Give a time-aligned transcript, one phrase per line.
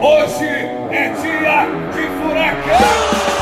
[0.00, 0.46] Hoje
[0.92, 3.37] é dia de furacão!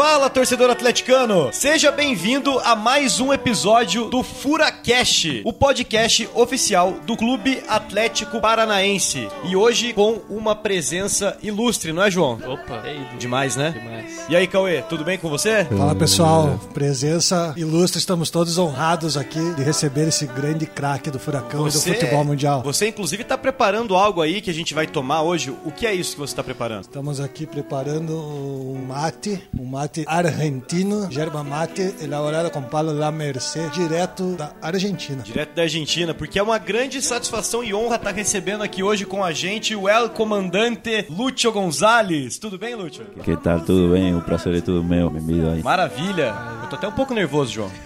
[0.00, 1.50] Fala, torcedor atleticano!
[1.52, 9.28] Seja bem-vindo a mais um episódio do FuraCast, o podcast oficial do Clube Atlético Paranaense.
[9.44, 12.40] E hoje com uma presença ilustre, não é, João?
[12.46, 12.82] Opa.
[13.18, 13.72] Demais, né?
[13.72, 14.24] Demais.
[14.30, 15.66] E aí, Cauê, tudo bem com você?
[15.66, 21.68] Fala pessoal, presença ilustre, estamos todos honrados aqui de receber esse grande craque do Furacão
[21.68, 22.62] e do futebol mundial.
[22.62, 25.54] Você, inclusive, está preparando algo aí que a gente vai tomar hoje.
[25.62, 26.84] O que é isso que você está preparando?
[26.84, 33.70] Estamos aqui preparando um mate, um mate argentino, yerba mate, elaborado com palo La Merced,
[33.70, 35.22] direto da Argentina.
[35.22, 39.24] Direto da Argentina, porque é uma grande satisfação e honra estar recebendo aqui hoje com
[39.24, 42.38] a gente o El Comandante Lúcio Gonzalez.
[42.38, 43.04] Tudo bem, Lúcio?
[43.24, 43.60] Que tal?
[43.60, 44.14] Tudo bem?
[44.14, 45.10] O prazer é todo meu.
[45.10, 45.62] Bem-vindo aí.
[45.62, 46.34] Maravilha.
[46.62, 47.70] Eu tô até um pouco nervoso, João.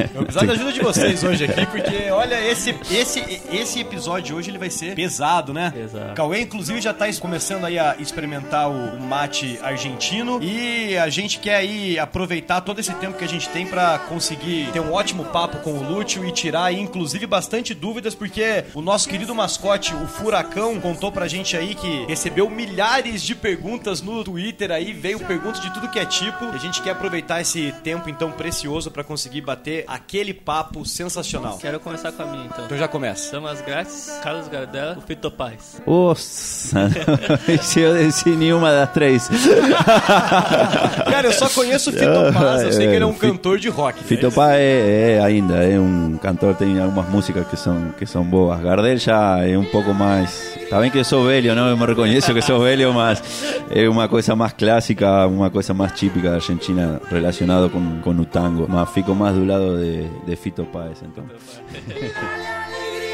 [0.00, 4.26] Eu vou precisar da ajuda de vocês hoje aqui, porque olha, esse, esse, esse episódio
[4.26, 5.70] de hoje ele vai ser pesado, né?
[5.70, 6.14] Pesado.
[6.14, 11.38] Cauê, inclusive, já tá começando aí a experimentar o, o mate argentino e a gente
[11.38, 15.24] quer aí aproveitar todo esse tempo que a gente tem pra conseguir ter um ótimo
[15.26, 19.94] papo com o Lúcio e tirar aí, inclusive, bastante dúvidas, porque o nosso querido mascote,
[19.94, 25.20] o Furacão, contou pra gente aí que recebeu milhares de perguntas no Twitter aí, veio
[25.20, 26.44] perguntas de tudo que é tipo.
[26.46, 31.58] E a gente quer aproveitar esse tempo então precioso pra conseguir bater aquele papo sensacional.
[31.58, 32.64] Quero começar com a minha então.
[32.66, 33.32] Então já começa.
[33.32, 35.80] Damas grátis, Carlos Gardella, o Fito Paz.
[35.86, 36.90] Nossa,
[37.62, 39.28] se eu decir nenhuma das três.
[41.10, 43.68] Cara, eu só conheço o Fito Paz, eu sei que ele é um cantor de
[43.68, 44.02] rock.
[44.02, 48.24] Fito Paz é, é ainda, é um cantor, tem algumas músicas que são, que são
[48.24, 48.60] boas.
[48.60, 50.56] Gardel já é um pouco mais...
[50.56, 51.68] Está bem que eu sou velho, não?
[51.68, 53.22] Eu me reconheço que sou velho, mas
[53.70, 58.24] é uma coisa mais clássica, uma coisa mais típica da Argentina relacionada com, com o
[58.24, 58.66] tango.
[58.68, 61.24] Mas fico mais do lado de, de Fito Paz, então.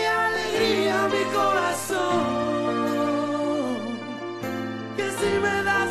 [0.06, 2.17] alegría, alegría mi corazón.
[4.97, 5.85] Que si me das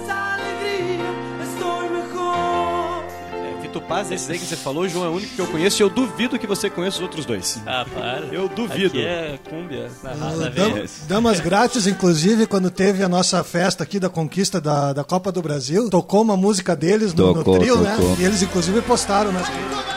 [3.86, 5.82] É, Fito Paz, esses aí que você falou, João, é o único que eu conheço
[5.82, 7.60] e eu duvido que você conheça os outros dois.
[7.66, 8.26] Ah, para.
[8.32, 8.98] Eu duvido.
[8.98, 10.86] Aqui é cúmbia, na raça Dam- velha.
[11.08, 15.42] Damas grátis, inclusive, quando teve a nossa festa aqui da conquista da, da Copa do
[15.42, 17.96] Brasil, tocou uma música deles no, no Tocou, trio, né?
[17.96, 18.18] tocou.
[18.20, 19.95] E eles, inclusive, postaram nas redes.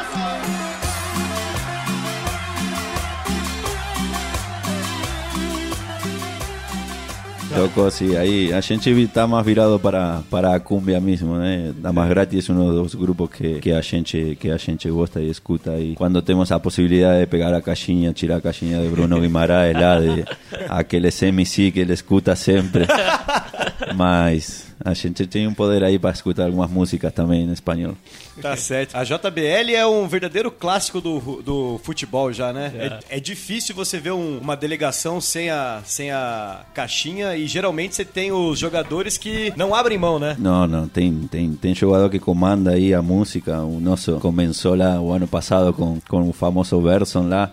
[7.59, 11.73] Tocó, sí, ahí a gente está más virado para, para a cumbia mismo, né?
[11.77, 15.29] Damas Gratis es uno dos grupos que, que, a gente, que a gente gosta e
[15.29, 15.97] escuta aí.
[15.97, 19.99] Quando temos a possibilidade de pegar a caixinha, tirar a caixinha de Bruno Guimarães lá,
[19.99, 20.25] de
[20.69, 22.87] aquele MC que ele escuta sempre.
[23.97, 27.95] Mas a gente tem um poder aí para escutar algumas músicas também em espanhol.
[28.41, 28.95] Tá certo.
[28.95, 33.01] A JBL é um verdadeiro clássico do, do futebol já, né?
[33.11, 37.95] É, é difícil você ver um- uma delegação sem a, sem a caixinha e geralmente
[37.97, 40.37] você tem os jogadores que não abrem mão, né?
[40.39, 43.61] Não, não, tem, tem, tem jogador que comanda aí a música.
[43.63, 47.51] O nosso começou lá o ano passado com, com o famoso Berson lá.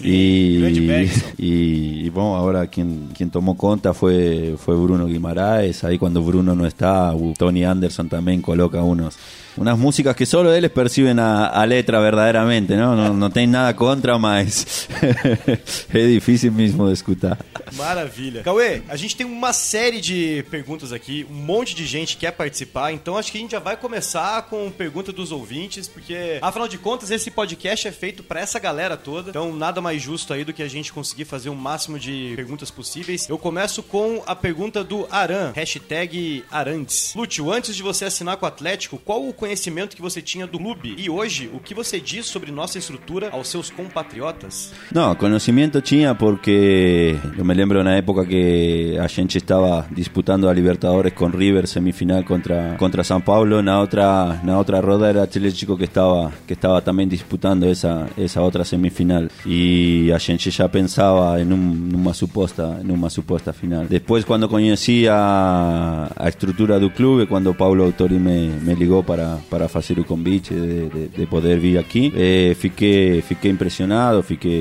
[1.38, 5.84] y, y bueno, ahora quien, quien tomó conta fue, fue Bruno Guimaraes.
[5.84, 9.16] Ahí cuando Bruno no está, Tony Anderson también coloca unos,
[9.56, 12.94] unas músicas que solo ellos perciben a, a letra verdaderamente, ¿no?
[12.94, 14.88] No, no tem nada contra, mas
[15.92, 17.38] es difícil mismo de escutar.
[17.74, 18.42] Maravilha.
[18.42, 22.92] Cauê, a gente tem uma série de perguntas aqui, um monte de gente quer participar,
[22.92, 26.78] então acho que a gente já vai começar com pergunta dos ouvintes, porque afinal de
[26.78, 30.52] contas esse podcast é feito pra essa galera toda, então nada mais justo aí do
[30.52, 33.28] que a gente conseguir fazer o máximo de perguntas possíveis.
[33.28, 37.14] Eu começo com a pergunta do Aran, hashtag Arantes.
[37.14, 40.58] Lúcio, antes de você assinar com o Atlético, qual o conhecimento que você tinha do
[40.58, 40.94] clube?
[40.96, 44.72] E hoje, o que você diz sobre nossa estrutura aos seus compatriotas?
[44.92, 50.52] No, conocimiento tinha porque yo me lembro na época que a gente estaba disputando a
[50.52, 55.76] Libertadores con River semifinal contra contra São Paulo, na outra na outra roda era Atlético
[55.76, 61.40] que estaba que estaba también disputando esa esa outra semifinal y a gente já pensava
[61.40, 63.88] en un, numa suposta numa suposta final.
[63.88, 69.29] Después cuando conocí a, a estrutura do clube, quando Paulo Autori me, me ligou para
[69.48, 73.50] para fazer o convite de, de, de poder vir aqui, eh, fiquei fiquei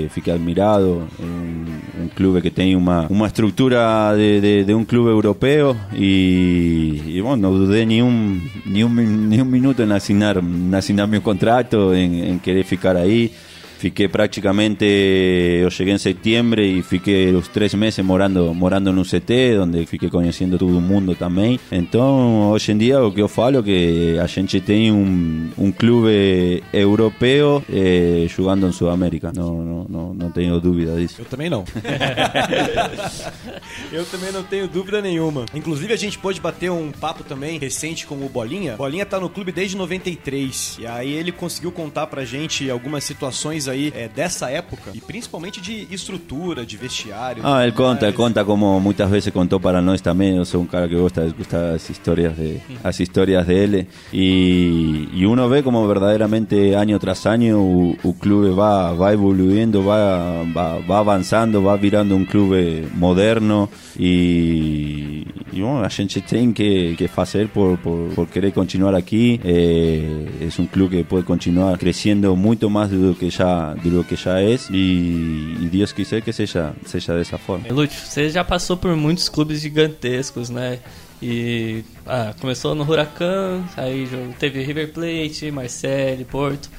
[0.10, 3.80] fiquei admirado, um, um clube que tem uma uma estrutura
[4.16, 9.82] de, de, de um clube europeu e, e bom, não dudei nenhum nenhum nenhum minuto
[9.82, 13.32] em assinar em assinar contrato, em, em querer ficar aí.
[13.80, 19.58] Fiquei praticamente, eu cheguei em setembro e fiquei os três meses morando, morando no CT,
[19.62, 21.58] onde fiquei conhecendo todo mundo também.
[21.72, 25.72] Então, hoje em dia, o que eu falo é que a gente tem um, um
[25.72, 29.32] clube europeu eh, jogando em Sudamérica.
[29.34, 31.16] Não, não, não, não tenho dúvida disso.
[31.20, 31.64] Eu também não.
[33.94, 35.46] eu também não tenho dúvida nenhuma.
[35.56, 38.76] Inclusive, a gente pôde bater um papo também recente com o Bolinha.
[38.76, 40.80] Bolinha tá no clube desde 93.
[40.80, 44.92] E aí ele conseguiu contar pra gente algumas situações aí é, dessa época.
[44.94, 47.44] E principalmente de estrutura, de vestiário.
[47.46, 48.04] Ah, tudo conta, mais.
[48.04, 50.36] él conta como muchas veces contó para nós también.
[50.36, 53.88] Yo soy un cara que gusta, gusta las historias de, las historias de él.
[54.12, 60.44] Y, y uno ve como verdaderamente año tras año el club va, va evoluyendo, va,
[60.44, 62.56] va, va avanzando, va virando un club
[62.96, 63.70] moderno.
[63.98, 69.40] Y, y bueno, a gente tem que, que hacer por, por, por querer continuar aquí.
[69.44, 73.90] Eh, es un club que puede continuar creciendo mucho más de lo que ya, de
[73.90, 74.70] lo que ya es.
[74.70, 77.68] Y, y Dios quiser que sea, sea de esa forma.
[77.70, 80.80] Lúcio, você já passou por muitos clubes gigantescos, né?
[81.22, 84.08] E ah, começou no Huracan, aí
[84.40, 86.70] teve River Plate, Marseille, Porto.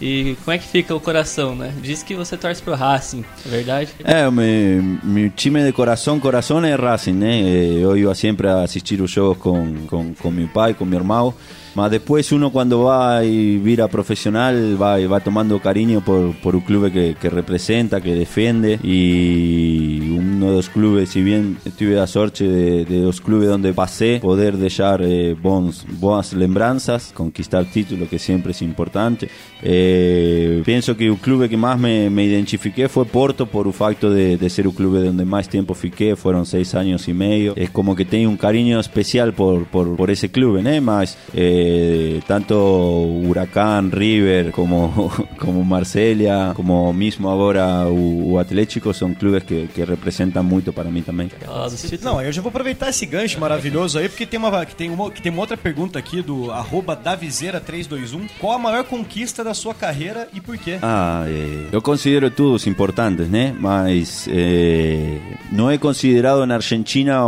[0.00, 1.72] E como é que fica o coração, né?
[1.82, 3.88] Diz que você torce pro Racing, é verdade?
[4.04, 7.40] É, mi, mi time de corazón, corazón es Racing, né?
[7.40, 10.94] Eh, Eu iba siempre a assistir os jogos con, con, con mi pai, con mi
[10.94, 11.34] irmão.
[11.78, 16.62] Mas después uno cuando va y vira profesional va, va tomando cariño por, por un
[16.62, 20.00] club que, que representa, que defiende y
[20.38, 24.20] uno de los clubes, si bien tuve la suerte de, de los clubes donde pasé,
[24.22, 29.28] poder dejar eh, buenas lembranzas, conquistar títulos que siempre es importante.
[29.62, 34.10] Eh, pienso que el club que más me, me identifiqué fue Porto por el facto
[34.10, 37.54] de, ser un club donde más tiempo fiqué, fueron seis años y medio.
[37.56, 40.80] Es como que tengo un cariño especial por, por, por ese club, ¿no?
[40.80, 49.42] Más eh, tanto Huracán, River, como, como Marsella, como mismo ahora o, Atlético, son clubes
[49.42, 50.27] que representan
[50.72, 51.30] para mí también.
[51.34, 52.02] Aquela dos títulos.
[52.02, 55.10] Não, eu já vou aproveitar esse gancho maravilhoso aí, porque tem uma, que tem uma,
[55.10, 58.30] que tem uma outra pergunta aqui do arroba Davizeira321.
[58.38, 60.78] Qual a maior conquista da sua carreira e por quê?
[60.82, 63.54] Ah, eh, eu considero todos importantes, né?
[63.58, 65.18] Mas eh,
[65.50, 67.26] não é considerado na Argentina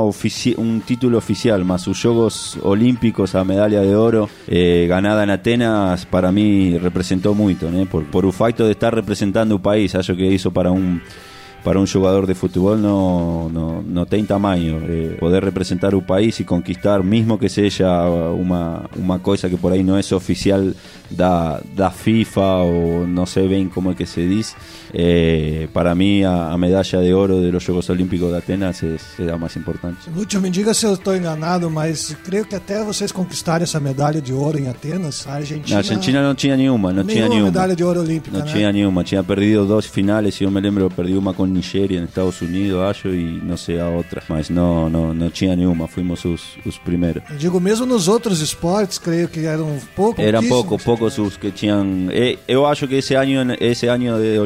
[0.59, 6.05] um título oficial, mas os Jogos Olímpicos, a medalha de ouro eh, ganada em Atenas,
[6.05, 7.87] para mim representou muito, né?
[7.91, 11.01] Por, por o facto de estar representando o país, acho que isso para um
[11.63, 14.81] para un jugador de fútbol no, no, no tem tamanho.
[14.83, 19.73] Eh, poder representar o país y conquistar, mismo que seja uma, uma coisa que por
[19.73, 20.73] aí não é oficial
[21.11, 24.57] da, da FIFA ou não sei bem como é que se diz,
[24.95, 28.97] eh, para mim a, a medalha de ouro de los Jogos Olímpicos de Atenas é,
[29.21, 30.09] é a mais importante.
[30.15, 34.21] Lúcio, me diga se eu estou enganado, mas creio que até vocês conquistarem essa medalha
[34.21, 35.69] de ouro em Atenas, a Argentina.
[35.75, 38.53] Na Argentina não tinha nenhuma, não tinha nenhuma medalha de ouro olímpica, Não né?
[38.53, 42.41] tinha nenhuma, tinha perdido duas finais, eu me lembro, perdi uma com Nigéria nos Estados
[42.41, 46.43] Unidos, acho, e não sei a outra, mas não, não, não tinha nenhuma, fomos os,
[46.65, 47.23] os primeiros.
[47.31, 50.21] Eu digo, mesmo nos outros esportes, creio que eram pouco.
[50.21, 52.09] Eram pouco, poucos os que tinham.
[52.11, 54.39] eh, Eu acho que esse ano, esse ano de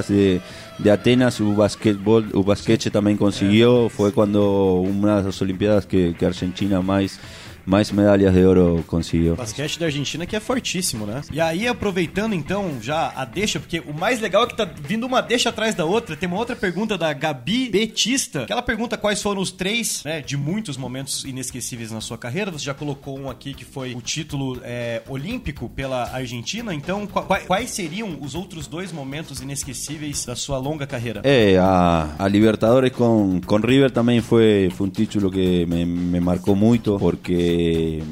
[0.00, 0.40] De,
[0.78, 3.88] de Atenas, o basquetebol, o basquete também conseguiu.
[3.90, 7.18] Foi quando uma das Olimpiadas que, que a Argentina mais
[7.66, 9.36] mais medalhas de ouro conseguiu.
[9.36, 11.20] Basquete da Argentina que é fortíssimo, né?
[11.32, 15.06] E aí, aproveitando então já a deixa, porque o mais legal é que tá vindo
[15.06, 16.16] uma deixa atrás da outra.
[16.16, 20.20] Tem uma outra pergunta da Gabi Betista, que ela pergunta quais foram os três, né,
[20.20, 22.50] de muitos momentos inesquecíveis na sua carreira.
[22.50, 26.74] Você já colocou um aqui que foi o título é, olímpico pela Argentina.
[26.74, 31.20] Então, qua- qua- quais seriam os outros dois momentos inesquecíveis da sua longa carreira?
[31.24, 36.20] Eh, a, a Libertadores con, con River también fue, fue un título que me, me
[36.20, 37.51] marcó mucho porque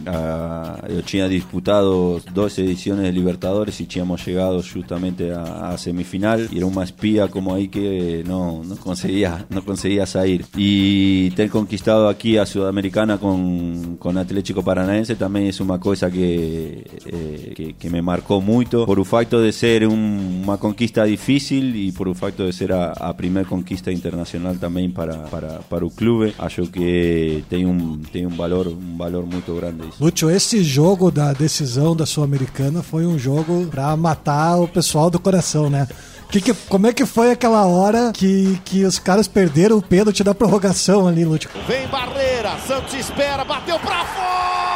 [0.06, 6.48] ah, yo tinha disputado dos ediciones de Libertadores y tínhamos llegado justamente a, a semifinal.
[6.52, 10.44] Y era una espía como ahí que no, no conseguía no conseguía salir.
[10.56, 15.16] Y ter conquistado aquí a Sudamericana con, con Atlético Paranaense.
[15.16, 19.52] También es una cosa que, eh, que, que me marcó mucho por el facto de
[19.52, 23.90] ser un- una conquista difícil y por el facto de ser a, a primer conquista
[23.92, 26.32] internacional también para, para, para el club.
[26.38, 29.96] Acho que tem um, tem um valor um valor muito grande isso.
[30.02, 35.18] Lúcio, esse jogo da decisão da Sul-Americana foi um jogo pra matar o pessoal do
[35.18, 35.86] coração, né?
[36.30, 40.22] Que que- como é que foi aquela hora que, que os caras perderam o pênalti
[40.22, 41.50] da prorrogação ali, Lúcio?
[41.66, 44.69] Vem Barreira, Santos espera, bateu pra fora!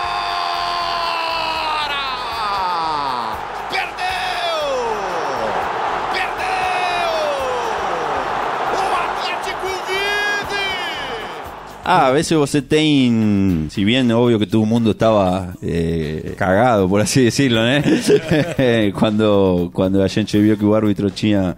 [11.87, 16.88] Ah, a veces você tem, si bien obvio que todo el mundo estaba eh, cagado,
[16.88, 18.91] por así decirlo, ¿eh?
[18.99, 21.55] cuando, cuando a gente vio que o árbitro tinha,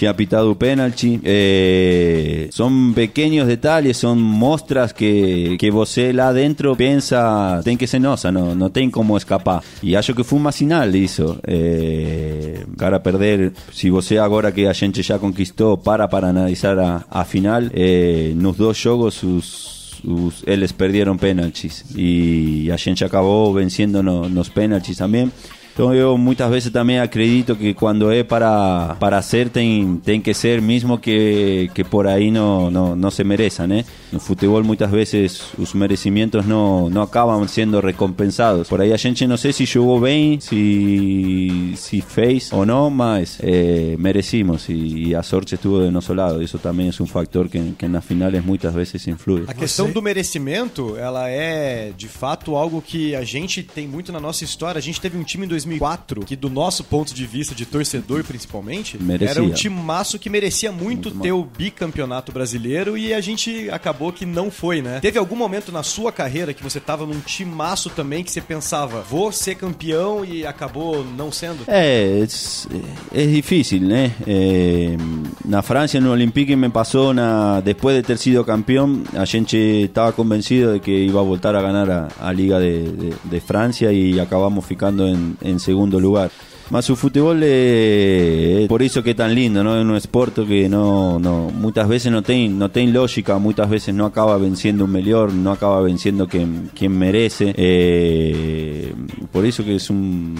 [0.00, 1.20] tinha pitado o pênalti.
[1.22, 8.00] Eh, son pequeños detalles, son mostras que, que você lá dentro pensa, tem que ser
[8.00, 9.62] nossa, não, não tem como escapar.
[9.82, 11.38] E acho que foi uma sinal isso.
[11.46, 17.24] Eh, cara perder, se você agora que a gente já conquistou, para para analisar a,
[17.24, 24.02] final, eh, nos dois jogos os os, eles perderam pênaltis e a gente acabou vencendo
[24.02, 25.30] no, nos pênaltis também.
[25.72, 30.34] Então eu muitas vezes também acredito que quando é para para ser tem tem que
[30.34, 33.84] ser mesmo que que por aí não não, não se mereça, né?
[34.12, 38.68] No futebol muitas vezes os merecimentos não não acabam sendo recompensados.
[38.68, 43.38] Por aí a gente não sei se jogou bem, se se fez ou não, mas
[43.42, 46.42] eh, merecimos e, e a sorte estuvo do nosso lado.
[46.42, 49.44] Isso também é um fator que, que nas finais muitas vezes influi.
[49.46, 54.20] A questão do merecimento, ela é de fato algo que a gente tem muito na
[54.20, 54.78] nossa história.
[54.78, 58.24] A gente teve um time em 2004 que, do nosso ponto de vista de torcedor
[58.24, 59.30] principalmente, Merecia.
[59.30, 64.12] era um timaço que merecia muito, Muito ter o bicampeonato brasileiro e a gente acabou
[64.12, 65.00] que não foi, né?
[65.00, 69.02] Teve algum momento na sua carreira que você tava num timaço também que você pensava,
[69.02, 71.64] vou ser campeão e acabou não sendo?
[71.66, 72.66] É, es,
[73.12, 74.12] es difícil, né?
[74.26, 74.96] Eh,
[75.44, 80.12] na Francia, no Olympique, me passou na, después de ter sido campeón, a gente estava
[80.12, 83.92] convencido de que iba a voltar a ganar a, a Liga de, de- de Francia
[83.92, 86.30] y acabamos ficando en, en segundo lugar.
[86.70, 89.74] Mas o futebol é, é por isso que é tão lindo, não?
[89.74, 93.92] É um esporte que não, não, muitas vezes não tem, não tem lógica, muitas vezes
[93.92, 97.52] não acaba vencendo o melhor, não acaba vencendo quem, quem merece.
[97.58, 98.92] É,
[99.32, 100.34] por isso que é um,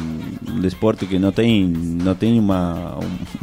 [0.49, 3.01] um desporte que não tem, não tem uma.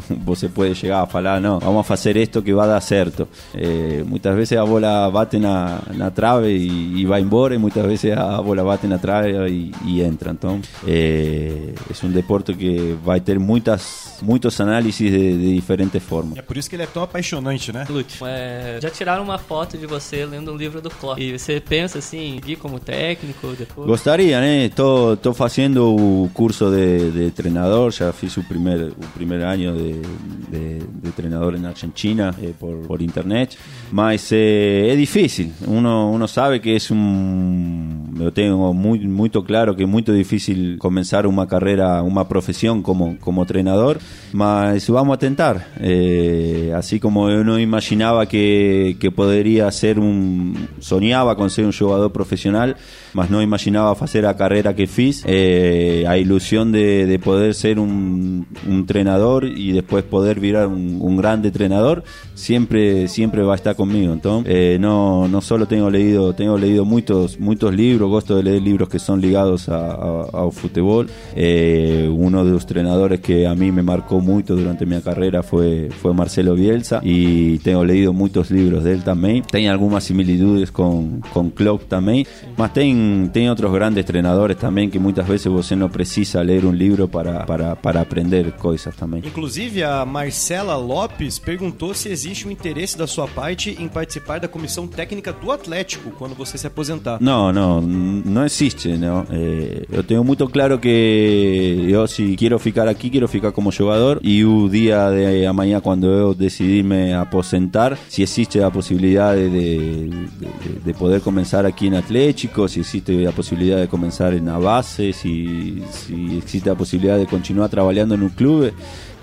[0.23, 3.27] você pode chegar a falar, não, vamos fazer isto que vai dar certo.
[3.53, 7.85] É, muitas vezes a bola bate na, na trave e, e vai embora, e muitas
[7.85, 10.31] vezes a bola bate na trave e, e entra.
[10.31, 16.37] Então, é, é um deporte que vai ter muitas, muitos análises de, de diferentes formas.
[16.37, 17.85] É por isso que ele é tão apaixonante, né?
[17.89, 21.19] Lute, é, já tiraram uma foto de você lendo um livro do Klopp.
[21.19, 23.87] E você pensa assim, ir como técnico depois?
[23.87, 24.65] Gostaria, né?
[24.65, 29.77] Estou estou fazendo o curso de, de treinador, já fiz o primeiro o primeiro ano
[29.77, 33.57] de, de, de treinador na Argentina eh, por, por internet,
[33.91, 35.51] mas eh, é difícil.
[35.67, 38.13] Uno, uno sabe que é um.
[38.19, 43.17] Eu tenho muito, muito claro que é muito difícil começar uma carreira, uma profissão como,
[43.17, 43.97] como treinador,
[44.33, 45.67] mas vamos a tentar.
[45.79, 50.53] Eh, así como eu não imaginava que, que poderia ser um.
[50.79, 52.75] Soñaba con ser um jogador profissional,
[53.13, 55.23] mas não imaginava fazer a carreira que fiz.
[55.25, 60.99] Eh, a ilusión de, de poder ser un, un treinador y después poder virar un,
[61.01, 62.03] un grande treinador
[62.37, 64.13] siempre siempre va a estar conmigo.
[64.13, 68.61] Entonces, eh, no, no solo tengo leído tengo leído muchos muchos libros, gosto de leer
[68.61, 71.07] libros que son ligados a, a- ao fútbol.
[71.35, 75.89] Eh, uno de los entrenadores que a mí me marcó mucho durante mi carrera fue,
[76.01, 79.43] fue Marcelo Bielsa y tengo leído muchos libros de él también.
[79.49, 82.25] Tem algunas similitudes con, con Klopp también,
[82.57, 86.77] mas tem, tem otros grandes treinadores también que muchas veces você no precisa leer un
[86.77, 89.23] libro para, para, para aprender cosas también.
[89.25, 94.47] Inclusive, a Marcela Lopes perguntou se existe um interesse da sua parte em participar da
[94.47, 97.17] comissão técnica do Atlético quando você se aposentar.
[97.21, 99.25] No, no, no existe, ¿no?
[99.31, 104.19] Eh, yo tengo muy claro que yo si quiero ficar aquí, quiero ficar como jugador
[104.23, 110.09] y un día de mañana cuando yo decidirme aposentar, si existe la posibilidad de, de-
[110.09, 114.57] de- de poder comenzar aquí en Atlético, si existe la posibilidad de comenzar en la
[114.57, 118.29] base, si, si existe la posibilidad de continuar trabajando en un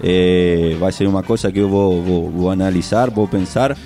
[0.01, 3.27] club, eh, va a ser una cosa que yo voy, voy- voy a analizar, voy
[3.27, 3.77] a pensar,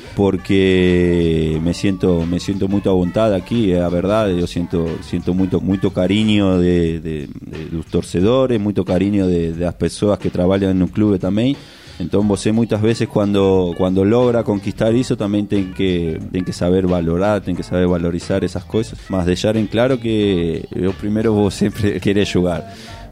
[0.59, 5.35] porque me siento me siento muy a vontade aquí, é a verdade, eu siento siento
[5.35, 10.73] muito muito carinho de, de, de dos torcedores, muito carinho de, das pessoas que trabalham
[10.75, 11.57] no clube também.
[12.01, 16.87] Então você muitas vezes quando quando logra conquistar isso também tem que tem que saber
[16.87, 21.51] valorar, tem que saber valorizar essas coisas, mas deixar em claro que eu primeiro vou
[21.51, 22.63] sempre querer jogar.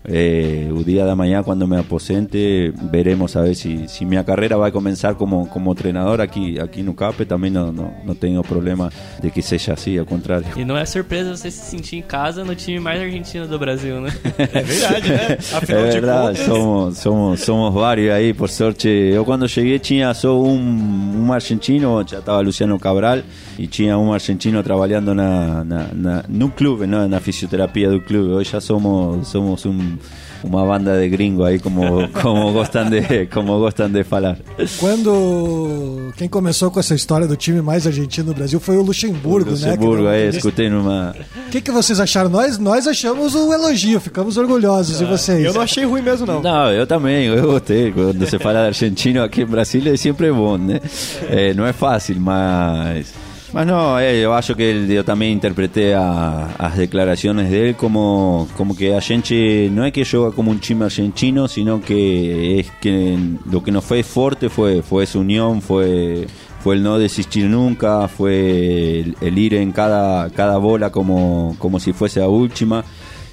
[0.09, 4.57] Eh, el día de mañana cuando me aposente veremos a ver si, si mi carrera
[4.57, 8.43] va a comenzar como, como entrenador aquí, aquí en UCAPE también no, no, no tengo
[8.43, 10.49] problema de que sea así, al contrario.
[10.57, 14.01] E não é surpresa você se sentir em casa no time mais argentino do Brasil,
[14.01, 14.13] né?
[14.39, 15.39] É verdade, né?
[15.53, 18.89] Afinal É de verdade, contas, somos, somos, somos vários aí, por sorte.
[18.89, 23.23] Eu quando cheguei tinha só um, um argentino, já estava Luciano Cabral,
[23.59, 28.33] e tinha um argentino trabalhando na, na, na, no clube, não, na fisioterapia do clube.
[28.33, 29.96] Hoje já somos, somos um,
[30.45, 34.38] un- una banda de gringo ahí, como, como, gustan de, como gustan de falar.
[34.79, 39.50] Quando quem começou com essa história do time mais argentino do Brasil foi o Luxemburgo,
[39.50, 39.57] né?
[39.73, 41.15] Luxemburgo, Que- aí, escutei numa...
[41.47, 42.29] O que, que vocês acharam?
[42.31, 45.45] Nós, nós achamos o elogio, ficamos orgulhosos de vocês.
[45.45, 46.43] Eu não achei ruim mesmo, não.
[46.43, 47.91] Não, eu também, eu gostei.
[47.93, 50.81] Quando se fala de argentino aqui em Brasília é sempre bom, né?
[51.29, 53.12] É, não é fácil, mas.
[53.57, 55.03] Mas não, é, eu acho que ele- eu
[55.95, 60.59] a, as declarações dele como, como que a gente não é que joga como um
[60.59, 63.17] time argentino, sino que é que
[63.51, 66.27] lo que nos fez forte foi, foi essa união, foi,
[66.61, 68.35] foi el no desistir nunca, fue
[69.01, 72.85] el, el ir en cada, cada bola como, como si fuese la última.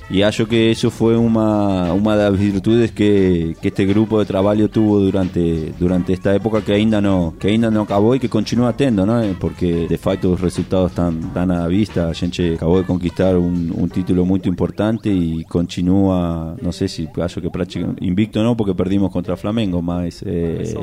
[0.10, 4.25] Y acho que eso fue una, una de las virtudes que, que este grupo de
[4.25, 8.29] trabajo tuvo durante, durante esta época que ainda no, que ainda no acabó y que
[8.29, 9.22] continúa tendo, ¿no?
[9.39, 12.10] Porque de facto los resultados están, están a la vista.
[12.10, 17.07] A gente acabó de conquistar un, un título muy importante y continúa, no sé si
[17.22, 20.74] acho que prácticamente invicto no, porque perdimos contra Flamengo, mas eh,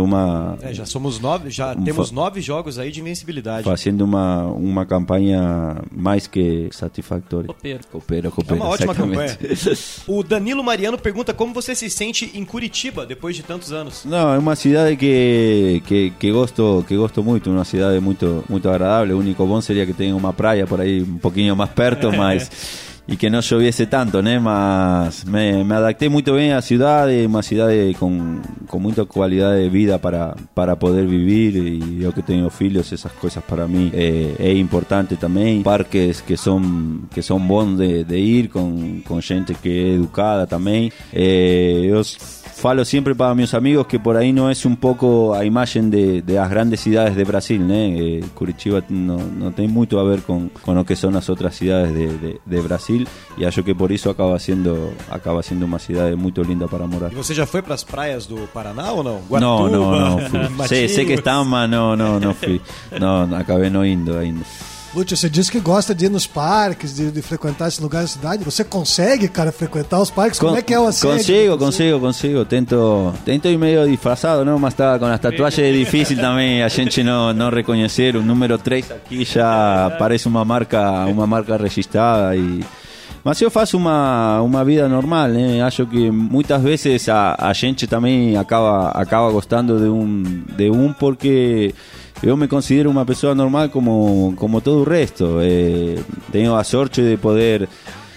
[0.00, 3.64] uma É, já somos nove, já Um nove jogos aí de invencibilidade.
[3.64, 7.48] fazendo uma uma campanha mais que satisfatória.
[8.30, 9.36] Coopera, É uma ótima exatamente.
[9.36, 9.76] campanha.
[10.06, 14.04] O Danilo Mariano pergunta como você se sente em Curitiba depois de tantos anos.
[14.04, 18.68] No, es una ciudad que, que, que gosto que gosto muito, una ciudad muito muito
[18.68, 19.12] agradable.
[19.14, 22.50] O único bom sería que tenga una playa por ahí un poquinho más perto, mas
[23.10, 24.40] y que no lloviese tanto, ¿no?
[24.40, 29.52] Mas me, me adapté muy bien a la ciudad, una ciudad con, con mucha calidad
[29.52, 33.90] de vida para, para poder vivir y yo que tengo filhos, esas cosas para mí
[33.92, 35.64] eh, es importante también.
[35.64, 40.92] Parques que son que son bons de, ir con, con gente que es educada también.
[41.12, 41.90] Eh,
[42.60, 46.20] falo siempre para mis amigos que por ahí no es un poco a imagen de,
[46.20, 47.74] de las grandes ciudades de Brasil, ¿no?
[47.74, 51.56] Eh, Curitiba no, no tiene mucho a ver con, con lo que son las otras
[51.56, 55.78] ciudades de, de, de Brasil y acho que por eso acaba siendo acaba siendo una
[55.78, 57.12] ciudad muy linda para morar.
[57.12, 59.20] E você já foi para as praias do Paraná ou não?
[59.30, 60.18] No, no, no.
[60.28, 60.38] fui.
[60.38, 60.68] Matinhos.
[60.68, 62.60] Sé, sé que están, mas no, no, no fui.
[62.98, 64.44] No, acabé no indo ainda.
[64.92, 68.20] Lúcio, você disse que gosta de ir nos parques, de, de frequentar esses lugares da
[68.20, 68.44] cidade.
[68.44, 70.40] Você consegue, cara, frequentar os parques?
[70.40, 71.16] Como é que é o assédio?
[71.16, 72.44] Consigo, consigo, consigo.
[72.44, 74.58] Tento, tento ir medio disfrazado, ¿no?
[74.58, 78.16] Más estaba con las tatuajes es difícil también a gente no, no reconocer.
[78.16, 82.64] Un número 3 aquí ya parece una marca, uma marca registrada y...
[83.22, 85.60] Mas eu faço uma, uma vida normal, né?
[85.60, 90.22] Acho que muitas vezes a, a gente também acaba, acaba gostando de um,
[90.56, 91.74] de um porque
[92.22, 95.38] eu me considero uma pessoa normal como, como todo o resto.
[95.40, 95.98] Eh,
[96.30, 97.68] tenho a sorte de poder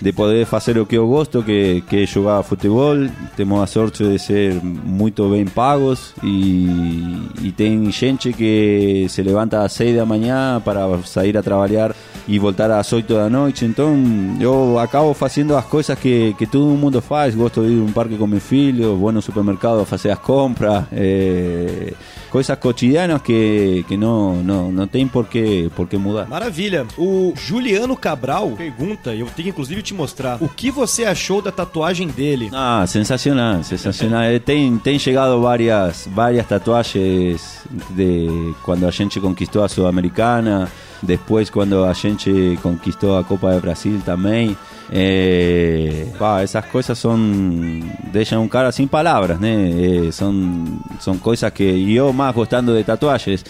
[0.04, 2.96] de poder fazer o que eu gosto, que, que é jogar futebol.
[3.38, 9.64] Temos a sorte de ser muito bem pagos e, e tem gente que se levanta
[9.64, 11.96] às 6 da manhã para sair a trabalhar
[12.28, 13.64] e voltar às 8 da noite.
[13.64, 13.96] Então
[14.42, 17.34] eu acabo fazendo as coisas que, que todo mundo faz.
[17.34, 20.20] Gosto de ir a um parque com meu filho, vou no supermercado a fazer as
[20.20, 20.84] compras.
[20.92, 21.94] eh,
[22.34, 26.28] coisas cotidianas que, que não, não, não tem por que, por que mudar.
[26.28, 26.84] Maravilha.
[26.98, 31.52] O Juliano Cabral pergunta, e eu tenho inclusive te mostrar, o que você achou da
[31.52, 32.50] tatuagem dele?
[32.52, 34.24] Ah, sensacional, sensacional.
[34.24, 40.72] Eh, Tem, tem chegado várias, várias tatuagens de quando a gente conquistou a Sul-Americana,
[41.04, 44.58] depois quando a gente conquistou a Copa de Brasil também.
[44.92, 47.18] Eh, pá, essas coisas são
[48.12, 49.72] deixam um cara sem palavras, né?
[50.08, 50.34] Eh, são
[51.00, 53.44] são coisas que eu mais gostando de tatuagens,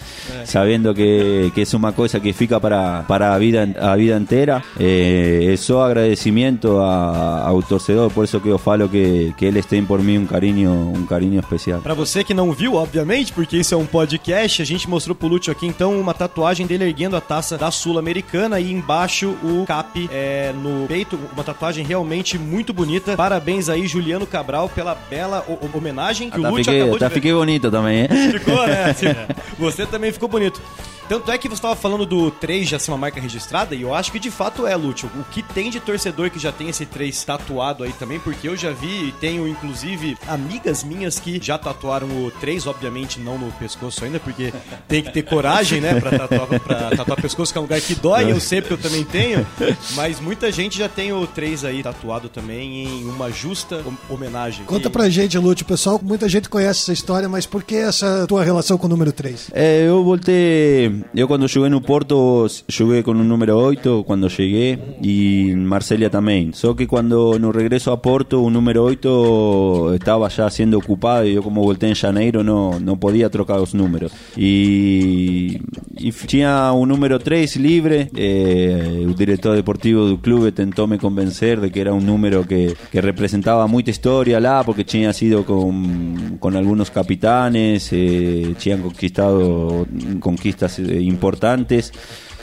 [0.46, 4.64] sabendo que, que é uma coisa que fica para para a vida a vida inteira.
[4.80, 9.66] Eh, é só agradecimento a, ao torcedor, por isso que eu falo que que eles
[9.66, 11.82] têm por mim um carinho um carinho especial.
[11.82, 15.28] Pra você que não viu, obviamente, porque isso é um podcast, a gente mostrou pro
[15.28, 20.10] Lúcio aqui então uma tatuagem dele erguendo a taça da Sul-Americana e embaixo o cap
[20.12, 23.16] é, no peito, uma tatuagem realmente muito bonita.
[23.16, 27.00] Parabéns aí, Juliano Cabral, pela bela ho- ho- homenagem que o Até Lúcio fiquei, acabou
[27.00, 27.14] de ver.
[27.14, 28.08] fiquei bonito também, hein?
[28.32, 28.96] Ficou, né?
[29.60, 30.62] Você também ficou bonito.
[31.10, 33.94] Tanto é que você estava falando do 3 já ser uma marca registrada, e eu
[33.94, 35.12] acho que de fato é, Lúcio.
[35.20, 38.56] O que tem de torcedor que já tem esse 3 tatuado aí também, porque eu
[38.56, 43.52] já vi e tenho inclusive amigas minhas que já tatuaram o 3, obviamente não no
[43.52, 44.54] pescoço ainda, porque
[44.88, 47.96] tem que ter coragem, né, pra tatuar, pra tatuar pescoço, que é um lugar que
[47.96, 49.46] dói, eu sei porque eu também tenho,
[49.96, 54.66] mas muita gente já tem o 3 aí tatuado também em uma justa hom- homenagem.
[54.66, 58.26] Conta E- pra gente, Lúcio, pessoal, muita gente conhece essa história, mas por que essa
[58.28, 59.50] tua relação com o número 3?
[59.54, 64.80] É, eu voltei, yo cuando jugué en Porto jugué con un número 8 cuando llegué
[65.02, 66.54] y en Marsella también.
[66.54, 71.34] Solo que cuando nos regreso a Porto, un número 8 estaba ya siendo ocupado y
[71.34, 74.12] yo como volteé en Janeiro no, no podía trocar los números.
[74.38, 75.58] Y,
[75.98, 81.62] y tenía un número 3 libre, eh, el director deportivo del club intentó me convencer
[81.62, 86.38] de que era un número que, que representaba mucha historia lá, porque tinha sido con,
[86.40, 89.88] con algunos capitanes, eh, tinham conquistado
[90.20, 91.92] conquistas eh, importantes.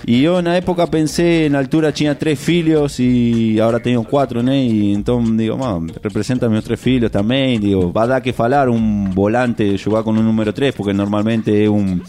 [0.06, 4.42] Y yo en la época pensé, en altura tinha tres filhos y ahora tengo cuatro,
[4.42, 4.54] ¿no?
[4.54, 7.60] Y entonces digo, man, representa mis tres filhos también.
[7.60, 11.64] Digo, va a dar que falar un volante jugar con un número 3, porque normalmente
[11.64, 12.02] es un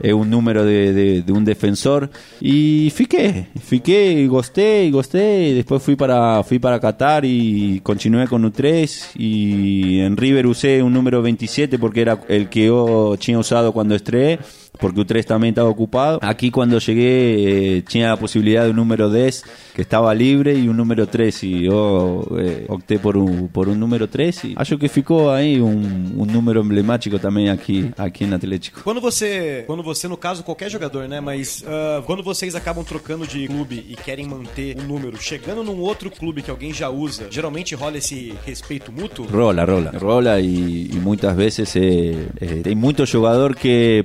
[0.00, 2.10] es un número de, de, de un defensor.
[2.40, 5.48] Y fiqué, fiqué y gosté y gosté.
[5.48, 10.46] Y después fui para fui para Qatar y continué con un 3 y en River
[10.46, 14.38] usé un número 27 porque era el que yo tenía usado cuando estreé
[14.80, 16.18] porque U3 también estaba ocupado.
[16.22, 20.68] Aquí cuando llegué eh, tenía la posibilidad de un número 10 que estaba libre y
[20.68, 24.78] un número 3 y yo eh, opté por un, por un número 3 y acho
[24.78, 28.82] que ficou aí um, um número emblemático também aqui, aqui no Atlético.
[28.82, 31.20] Quando você, quando você, no caso, qualquer jogador, né?
[31.20, 35.80] Mas ah, quando vocês acabam trocando de clube e querem manter um número, chegando num
[35.80, 39.26] outro clube que alguém já usa, geralmente rola esse respeito mútuo?
[39.26, 39.92] Rola, rola.
[39.98, 44.04] Rola y, y muchas veces eh, eh, hay mucho jugador que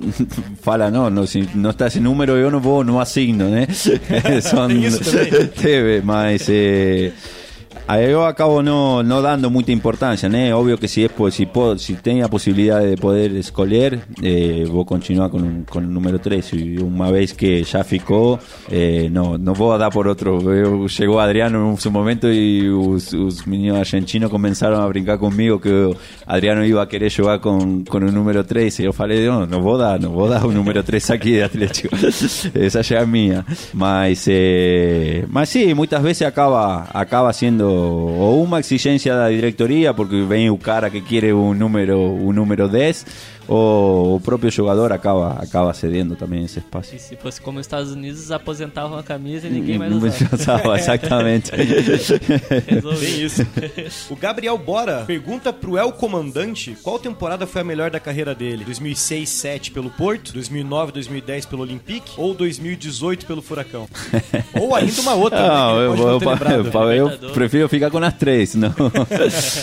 [0.66, 3.68] fala, no, no, si no está ese número yo no puedo, no asigno, ¿eh?
[4.42, 4.72] Son?
[5.62, 7.12] Teve, mas eh,
[7.88, 10.54] eu acabo no, no dando mucha importancia, né?
[10.54, 15.30] Obvio que si es si, puedo, si tenía posibilidad de poder escolher, eh, vou continuar
[15.30, 18.38] con, con el número 3 y una vez que ya ficou,
[18.70, 20.38] eh, no, no vou dar por otro.
[20.86, 25.94] Llegó Adriano en su momento y os, os meninos argentinos comenzaron a brincar conmigo que
[26.26, 29.60] Adriano iba a querer jugar con, con un número 3 y yo falei, no, no
[29.60, 31.94] vou dar, no dar un número 3 aquí de Atlético.
[32.54, 33.44] Esa ya es mía.
[33.72, 39.94] Mas, eh, mas sí, muchas veces acaba, acaba siendo o una exigencia de la directoría
[39.94, 43.06] porque ven cara que quiere un número, un número 10
[43.48, 46.96] o o propio jugador acaba, acaba cediendo también ese espacio.
[46.96, 50.76] E se fosse como os Estados Unidos, aposentavam a camisa e ninguém mais usava.
[52.66, 53.00] Resolvido.
[53.00, 53.46] Tem isso.
[54.10, 58.64] o Gabriel Bora pergunta pro El Comandante qual temporada foi a melhor da carreira dele?
[58.64, 63.86] 2006-7 pelo Porto, 2009-2010 pelo Olympique ou 2018 pelo Furacão?
[64.58, 66.20] ou ainda uma outra, né, No, ele eu, não eu-
[66.96, 67.32] eu Libertadores.
[67.34, 68.74] prefiero ficar con las tres, ¿no?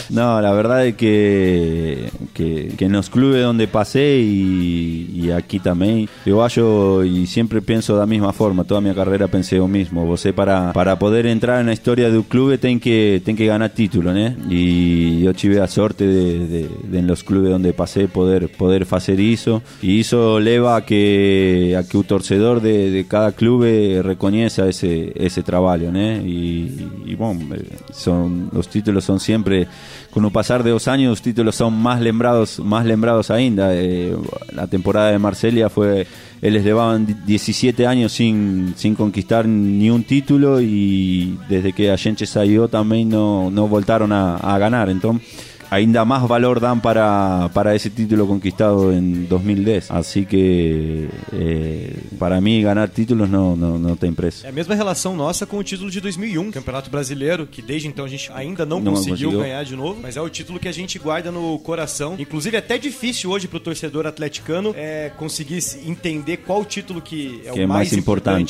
[0.09, 5.59] no, la verdad es que, que, que en los clubes donde pasé y, y aquí
[5.59, 9.67] también, yo hallo y siempre pienso de la misma forma, toda mi carrera pensé lo
[9.67, 13.35] mismo, vos para, para poder entrar en la historia de un club ten que, ten
[13.35, 14.33] que ganar título, ¿no?
[14.49, 18.87] Y yo tive la sorte de, de- de en los clubes donde pasé poder, poder
[18.91, 23.63] hacer eso y eso leva a que, a que un torcedor de, de cada club
[24.03, 25.99] reconozca ese, ese trabajo, ¿no?
[26.25, 29.67] Y, y, bueno, eh, son, los títulos son siempre,
[30.13, 33.73] con el pasar de los años, los títulos son más lembrados, más lembrados ainda.
[33.73, 34.15] Eh,
[34.53, 36.05] la temporada de Marsella fue,
[36.39, 42.67] ellos llevaban 17 años sin, sin conquistar ni un título y desde que a salió
[42.67, 44.91] también no, no voltaron a, a ganar.
[44.91, 45.27] Entonces,
[45.73, 49.91] ainda más valor dan para, para ese título conquistado en 2010.
[49.91, 54.45] Así que eh, para mí ganar títulos no, no tem preço.
[54.45, 58.05] É a mesma relação nossa com o título de 2001, Campeonato Brasileiro, que desde então
[58.05, 59.39] a gente ainda não, Não conseguiu, conseguiu.
[59.39, 62.15] ganhar de novo, mas é o título que a gente guarda no coração.
[62.19, 67.41] Inclusive é até difícil hoje pro torcedor atleticano é, conseguir se- entender qual título que
[67.45, 68.03] é Que o é mais mais importante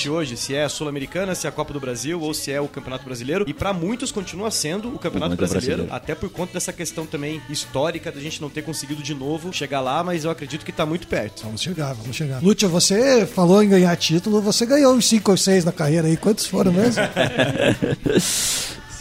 [0.07, 0.09] importante.
[0.09, 2.67] hoje, se é a Sul-Americana, se é a Copa do Brasil ou se é o
[2.67, 3.45] Campeonato Brasileiro.
[3.47, 5.95] E pra muitos continua sendo o Campeonato Campeonato Brasileiro, Brasileiro.
[5.95, 9.79] até por conta dessa questão também histórica da gente não ter conseguido de novo chegar
[9.81, 11.43] lá, mas eu acredito que tá muito perto.
[11.43, 12.41] Vamos chegar, vamos chegar.
[12.43, 16.17] Lúcio, você falou em ganhar título, você ganhou uns 5 ou 6 na carreira aí.
[16.17, 17.01] Quantos foram mesmo?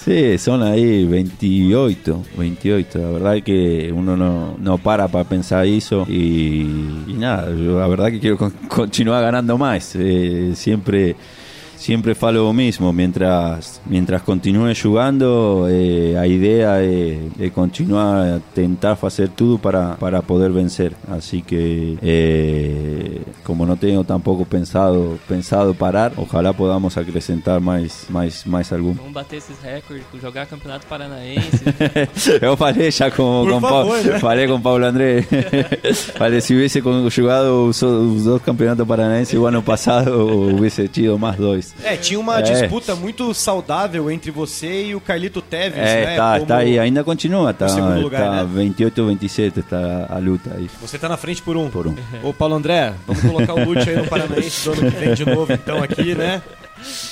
[0.05, 2.99] Sí, son ahí 28, 28.
[2.99, 6.63] La verdad es que uno no, no para para pensar eso y,
[7.07, 9.95] y nada, yo la verdad que quiero con- continuar ganando más.
[9.95, 11.15] Eh, siempre
[11.83, 18.39] siempre falo lo mismo, mientras mientras continúe jugando, eh, a idea de, de continuar a
[18.55, 20.95] tentar hacer todo para, para poder vencer.
[21.11, 28.47] Así que eh, como no tengo tampoco pensado pensado parar, ojalá podamos acrecentar más más
[28.47, 31.65] más algún Vamos bater esses recordes, jogar Campeonato Paranaense.
[32.43, 34.19] Yo falei ya con, Por con favor, Pau- ¿eh?
[34.21, 35.27] falei con Pablo Andrés.
[36.17, 37.81] falei, si hubiese conjugado los
[38.25, 41.72] dos campeonatos paranaenses el año pasado, hubiese hecho más dos.
[41.83, 42.43] É, tinha uma É.
[42.43, 46.17] disputa muito saudável entre você e o Carlito Teves, É, né?
[46.17, 48.51] como está ahí, ainda continúa, está, segundo lugar, está né?
[48.53, 50.69] 28 27 está a luta ahí.
[50.81, 51.69] Você tá na frente por um.
[51.71, 51.95] Por um.
[52.23, 55.25] Ô, Paulo André, vamos colocar o Lúcio aí no Paranaense do ano que vem de
[55.25, 56.43] novo, então, aqui, né?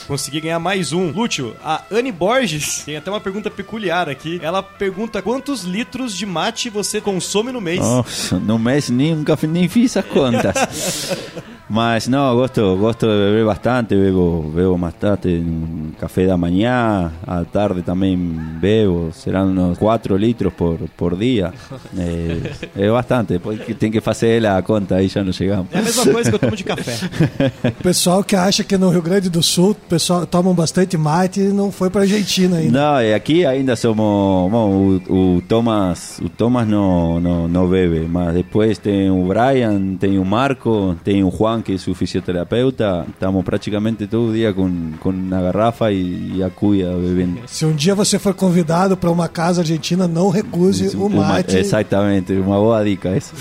[0.08, 1.10] Consegui ganhar mais um.
[1.12, 4.40] Lúcio, a Anne Borges tem até uma pergunta peculiar aqui.
[4.42, 7.78] Ela pergunta quantos litros de mate você consome no mês.
[7.78, 11.16] Nossa, no mês nem, nunca nem fiz as contas.
[11.70, 17.44] Mas no, gosto, gosto de beber bastante, bebo, bebo bastante, un café da manhã, à
[17.44, 21.52] tarde também bebo, serão uns 4 litros por, por dia.
[21.96, 23.40] É, é bastante,
[23.78, 25.68] tem que fazer a conta, aí já não chegamos.
[25.70, 26.98] É a mesma coisa que eu tomo de café.
[27.80, 31.48] O pessoal que acha que no Rio Grande do Sul pessoal tomam bastante mate e
[31.52, 32.78] não foi pra Argentina ainda.
[32.78, 34.50] Não, e aqui ainda somos.
[34.50, 39.96] Bom, o, o Thomas, o Thomas não, não, não bebe, mas depois tem o Brian,
[39.96, 43.06] tem o Marco, tem o Juan, que é o fisioterapeuta.
[43.08, 47.40] Estamos praticamente todo dia com, com a garrafa e, e a cuia bebendo.
[47.46, 51.56] Se um dia você for convidado para uma casa argentina, não recuse o Uma- mate.
[51.56, 53.34] Exatamente, uma boa dica essa.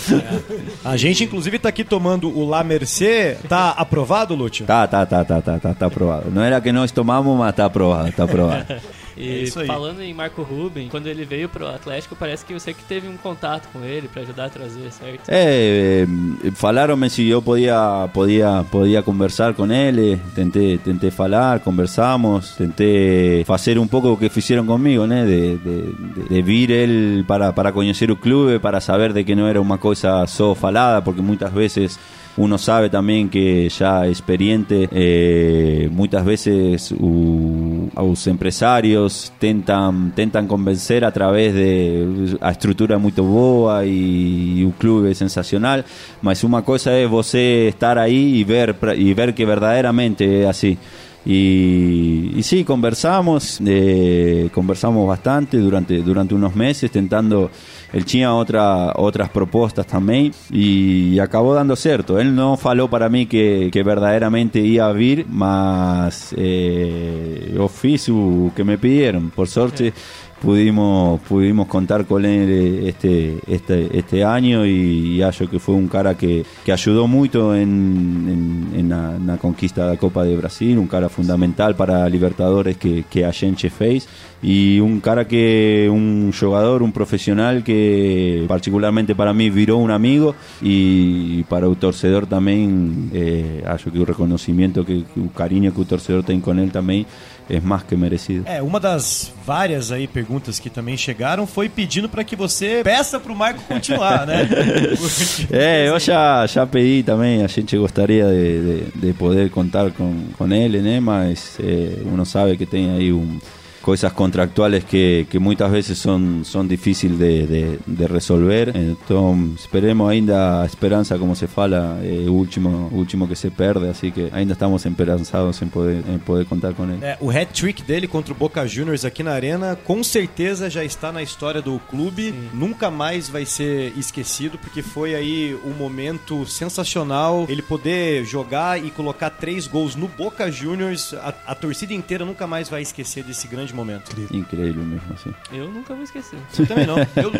[0.83, 3.37] A gente, inclusive, tá aqui tomando o La Mercê.
[3.47, 4.65] Tá aprovado, Lúcio?
[4.65, 6.31] Tá, tá, tá, tá, tá, tá, tá aprovado.
[6.31, 8.65] Não era que nós tomamos, mas tá aprovado, tá aprovado.
[9.19, 9.67] E É isso aí.
[9.67, 13.17] falando em Marco Ruben, quando ele veio pro Atlético, parece que você que teve um
[13.17, 15.27] contato com ele pra ajudar a trazer, certo?
[15.27, 16.05] É,
[16.45, 20.19] eh, falaram-me se eu podia, podia, podia conversar com ele.
[20.33, 22.51] Tentei, tentei falar, conversamos.
[22.55, 25.25] Tentei fazer um pouco o que fizeram comigo, né?
[25.25, 29.35] De, de, de- de vir ele para, para conhecer o clube, para saber de que
[29.35, 31.99] não era uma coisa só falada, porque muitas vezes
[32.39, 41.03] uno sabe también que ya experiente, eh, muchas veces u- los empresarios tentan, tentan convencer
[41.03, 45.83] a través de a estructura muy boa y, un club sensacional,
[46.21, 50.77] mas una cosa es você estar ahí y ver, y ver que verdaderamente es así.
[51.25, 57.51] Y, sí, conversamos, eh, conversamos bastante durante, durante unos meses, tentando,
[57.91, 62.19] él tinha otra, otras propuestas también y, acabó dando cierto.
[62.19, 68.07] Él no falou para mí que, que verdaderamente iba a vir, mas eh, yo fiz
[68.09, 69.29] o que me pidieron.
[69.29, 69.93] Por suerte
[70.41, 76.15] pudimos pudimos contar con él este este este año y, y que fue un cara
[76.15, 80.87] que, que ayudó mucho en, en, en la, en la conquista Copa de Brasil, un
[80.87, 84.07] cara fundamental para Libertadores que, que a gente fez
[84.41, 90.35] y un cara que un jugador, un profesional que particularmente para mí viró un amigo
[90.61, 96.23] y para el torcedor también eh, que el reconocimiento que, el cariño que el torcedor
[96.23, 97.05] tiene con él también
[97.49, 98.43] es más que merecido.
[98.47, 103.19] É, uma das várias aí perguntas que também chegaram foi pedindo pra que você peça
[103.19, 104.47] pro Marco continuar, né?
[105.51, 110.27] É, eu já, já pedi também, a gente gostaria de, de, de poder contar com,
[110.37, 110.99] com ele, né?
[110.99, 113.39] Mas é, uno sabe que tem aí um,
[113.81, 118.73] coisas contractuales que, que muitas vezes são, são difíceis de, de, de resolver.
[118.75, 123.87] Então, esperemos ainda a esperança, como se fala, é o último, último que se perde,
[123.87, 127.03] assim que ainda estamos esperançados em poder, em poder contar com ele.
[127.03, 131.11] É, o hat-trick dele contra o Boca Juniors aqui na Arena com certeza já está
[131.11, 132.33] na história do clube.
[132.53, 137.45] Nunca mais vai ser esquecido, porque foi aí um momento sensacional.
[137.49, 142.45] Ele poder jogar e colocar três gols no Boca Juniors, a, a torcida inteira nunca
[142.47, 144.11] mais vai esquecer desse grande momento.
[144.31, 145.33] Incrível mesmo, assim.
[145.51, 146.37] Eu nunca vou esquecer.
[146.57, 146.97] Eu também não.
[146.99, 147.31] Eu,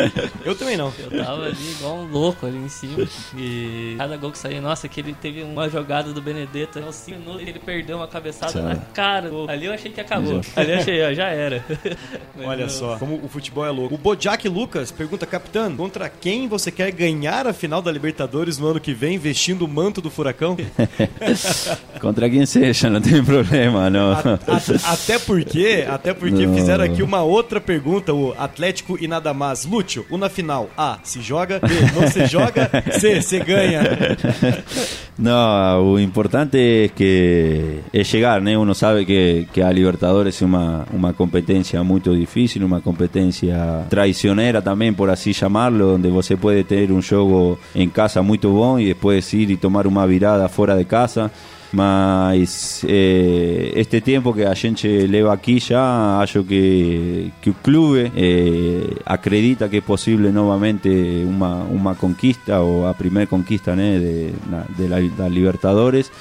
[0.45, 0.93] eu também não.
[1.11, 3.07] Eu tava ali igual um louco ali em cima.
[3.37, 7.19] E cada gol que saía, nossa, que ele teve uma jogada do Benedetto, aos 5
[7.19, 8.65] minutos ele perdeu uma cabeçada Sabe.
[8.67, 9.29] na cara.
[9.47, 10.41] Ali eu achei que acabou.
[10.55, 11.63] Ali eu achei, ó, já era.
[12.35, 12.69] Mas Olha não.
[12.69, 13.95] só, como o futebol é louco.
[13.95, 18.67] O Bojack Lucas pergunta, capitão, contra quem você quer ganhar a final da Libertadores no
[18.67, 20.57] ano que vem, vestindo o manto do furacão?
[21.99, 24.11] Contra quem seja, não tem problema, não.
[24.11, 26.53] A- a- até porque, até porque Não.
[26.53, 29.65] fizeram aqui uma outra pergunta, o Atlético e nada mais.
[29.65, 31.67] Lúcio, o na final, A, se joga, B,
[31.99, 33.81] não se joga, C, se ganha.
[35.19, 38.61] No, o importante es que es llegar, ¿no?
[38.61, 44.61] Uno sabe que, que a Libertadores es una, una competencia muy difícil, una competencia traicionera
[44.61, 48.85] también, por así llamarlo, donde você puede tener un juego en casa muy bom y
[48.85, 51.29] después ir y tomar una virada fuera de casa.
[51.71, 58.11] Mas eh, este tiempo que a gente leva aquí ya, acho que, que el club
[58.15, 60.89] eh, acredita que es posible nuevamente
[61.23, 63.83] una, una conquista o a primer conquista ¿no?
[63.83, 64.33] de,
[64.77, 66.11] de la, da Libertadores.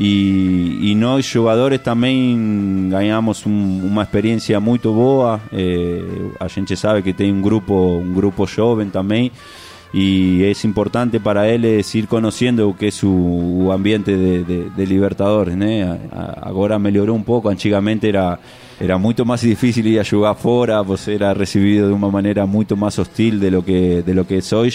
[0.00, 5.40] Y nós jugadores también ganhamos uma experiência muito boa.
[5.52, 9.32] Eh, a gente sabe que tem um grupo, um grupo jovem também.
[9.92, 14.86] Y es importante para él es ir conociendo que es su ambiente de, de- de
[14.86, 15.56] Libertadores.
[16.42, 18.38] Ahora mejoró un poco, antigamente era,
[18.80, 22.76] era muito más difícil ir a jugar fora, você era recibido de una manera mucho
[22.76, 24.72] más hostil de lo que, de lo que es hoy.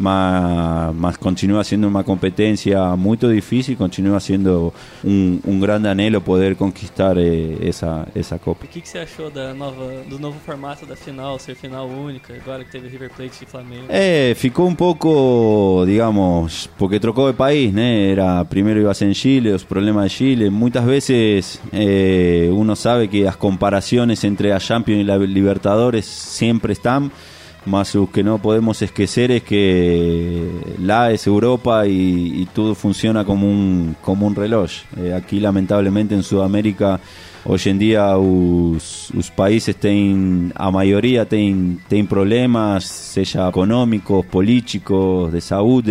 [0.00, 4.72] Mas, mas continúa siendo una competencia muy difícil, continúa siendo
[5.04, 8.64] un, un gran anhelo poder conquistar eh, esa, esa copa.
[8.64, 12.32] O que, que você achou da nova, do novo formato da final, ser final única,
[12.32, 13.84] agora que teve River Plate e Flamengo?
[13.90, 17.82] Eh, ficó un poco, digamos, porque trocó de país, ¿no?
[17.82, 20.50] Era primero iba a ser en Chile, los problemas de Chile.
[20.50, 26.72] Muchas veces eh, uno sabe que las comparaciones entre la Champions y la Libertadores siempre
[26.72, 27.12] están,
[27.66, 33.46] más que no podemos esquecer es que la es Europa y, y todo funciona como
[33.48, 34.70] un, como un reloj.
[34.96, 37.00] Eh, aquí lamentablemente en Sudamérica
[37.44, 45.32] hoy en día os, os países tienen, a mayoría tienen, tienen problemas, sea económicos, políticos,
[45.32, 45.84] de salud,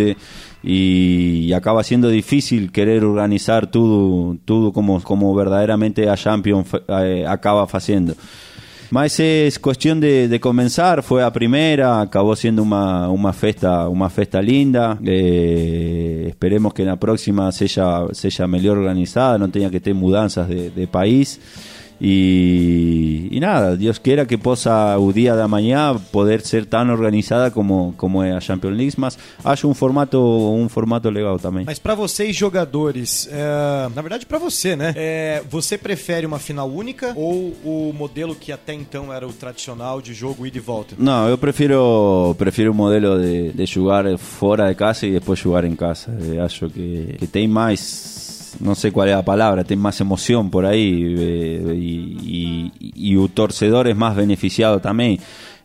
[0.62, 7.64] y, acaba siendo difícil querer organizar todo, todo como, como verdaderamente a Champions eh, acaba
[7.64, 8.14] haciendo.
[8.90, 14.42] Mas es cuestión de, comenzar, fue a primera, acabó siendo una, una festa, una festa
[14.42, 14.98] linda.
[15.04, 20.48] Eh, esperemos que en la próxima sea, sea mejor organizada, no tenga que tener mudanzas
[20.48, 21.40] de, de país.
[22.00, 27.50] Y, y nada, Dios quiera que possa o día de mañana poder ser tan organizada
[27.50, 31.64] como, como é a Champions League, mas acho um formato, um formato legal também.
[31.66, 34.94] Mas pra vocês jogadores, é, na verdade pra você, né?
[34.96, 40.00] É, você prefere uma final única ou o modelo que até então era o tradicional
[40.00, 40.94] de jogo ida e volta?
[40.98, 45.64] Não, eu prefiro prefiro o modelo de, de jogar fora de casa e depois jogar
[45.64, 46.16] em casa.
[46.32, 48.19] Eh, acho que, que tem mais
[48.60, 53.22] no sé cuál es la palabra, tiene más emoción por ahí eh, y, y, y
[53.22, 55.18] el torcedor es más beneficiado también.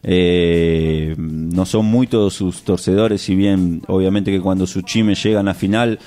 [0.07, 5.55] Eh, no son muchos sus torcedores, si bien obviamente que cuando sus chimes llegan a
[5.55, 5.97] final,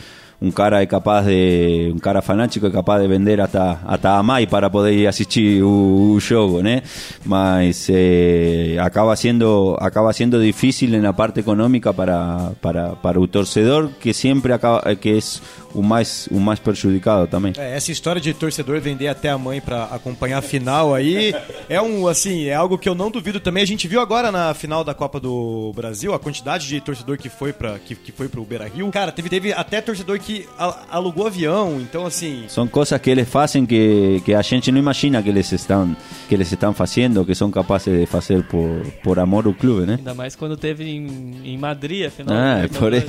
[0.40, 4.70] un cara capaz de un cara fanático es capaz de vender hasta hasta a para
[4.70, 6.80] poder asistir un show, ¿no?
[7.24, 13.90] Mas eh, acaba siendo acaba siendo difícil en la parte económica para para para torcedor
[14.00, 15.42] que siempre acaba que es
[15.74, 17.52] o mais o mais prejudicado também.
[17.57, 21.35] É, essa história de torcedor vender até a mãe pra acompanhar a final aí
[21.68, 23.62] é um assim, é algo que eu não duvido também.
[23.62, 27.28] A gente viu agora na final da Copa do Brasil a quantidade de torcedor que
[27.28, 28.90] foi para que, que foi pro Beira-Rio.
[28.90, 33.28] Cara, teve teve até torcedor que al- alugou avião, então assim, São coisas que eles
[33.28, 35.96] fazem que, que a gente não imagina que eles estão
[36.28, 39.94] que eles estão fazendo, que são capazes de fazer por por amor ao clube, né?
[39.98, 42.35] Ainda mais quando teve em, em Madrid a final.
[42.37, 43.09] Ah, por eso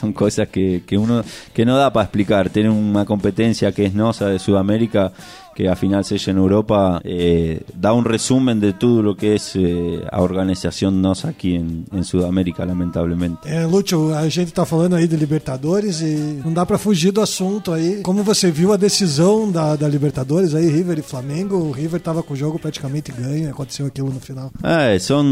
[0.00, 2.50] son cosas que, que uno que no da para explicar.
[2.50, 5.12] Tienen una competencia que es nosa de Sudamérica
[5.54, 9.52] que a final se en Europa eh, da un resumen de todo lo que es
[9.56, 13.48] eh, a organización nosa aquí en, en Sudamérica, lamentablemente.
[13.48, 17.20] É, Lúcio, a gente tá falando aí de Libertadores e não dá pra fugir do
[17.20, 18.00] assunto aí.
[18.02, 22.22] Como você viu a decisão da, da Libertadores aí, River e Flamengo, o River tava
[22.22, 24.50] com o jogo praticamente ganho, aconteceu aquilo no final.
[24.62, 25.24] Ah, son.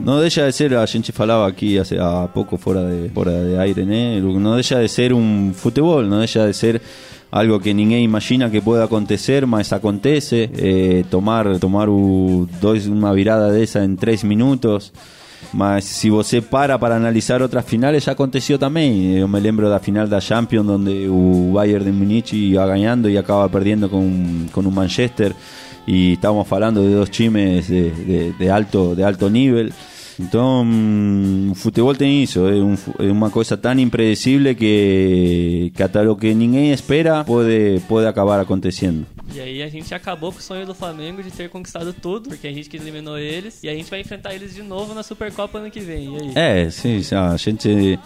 [0.00, 3.58] No deja de ser, a gente falaba aquí hace a poco fuera de, fuera de
[3.58, 4.38] aire, ¿no?
[4.38, 6.80] No deja de ser un fútbol, no deja de ser
[7.30, 10.50] algo que ninguém imagina que pueda acontecer, mas acontece.
[10.56, 14.92] Eh, tomar tomar u- dois, uma virada dessa em três minutos.
[15.54, 19.16] Mas se você para para analisar outras finales, já aconteceu também.
[19.16, 23.16] Eu me lembro da final da Champions, onde o Bayern de Munique ia ganhando e
[23.16, 25.34] acaba perdendo com, com o Manchester.
[25.88, 29.70] E estamos falando de dois times de, de, de alto, de alto nível.
[30.20, 30.66] Então,
[31.50, 33.30] o futebol tem isso, é, um, é uma
[34.54, 39.06] que, que até o que ninguém espera pode, pode acabar acontecendo.
[39.32, 42.48] E aí a gente acabou com o sonho do Flamengo de ter conquistado tudo, porque
[42.48, 45.58] a gente que eliminou eles, e a gente vai enfrentar eles de novo na Supercopa
[45.58, 46.10] ano que vem.
[46.34, 47.98] É, sim, a gente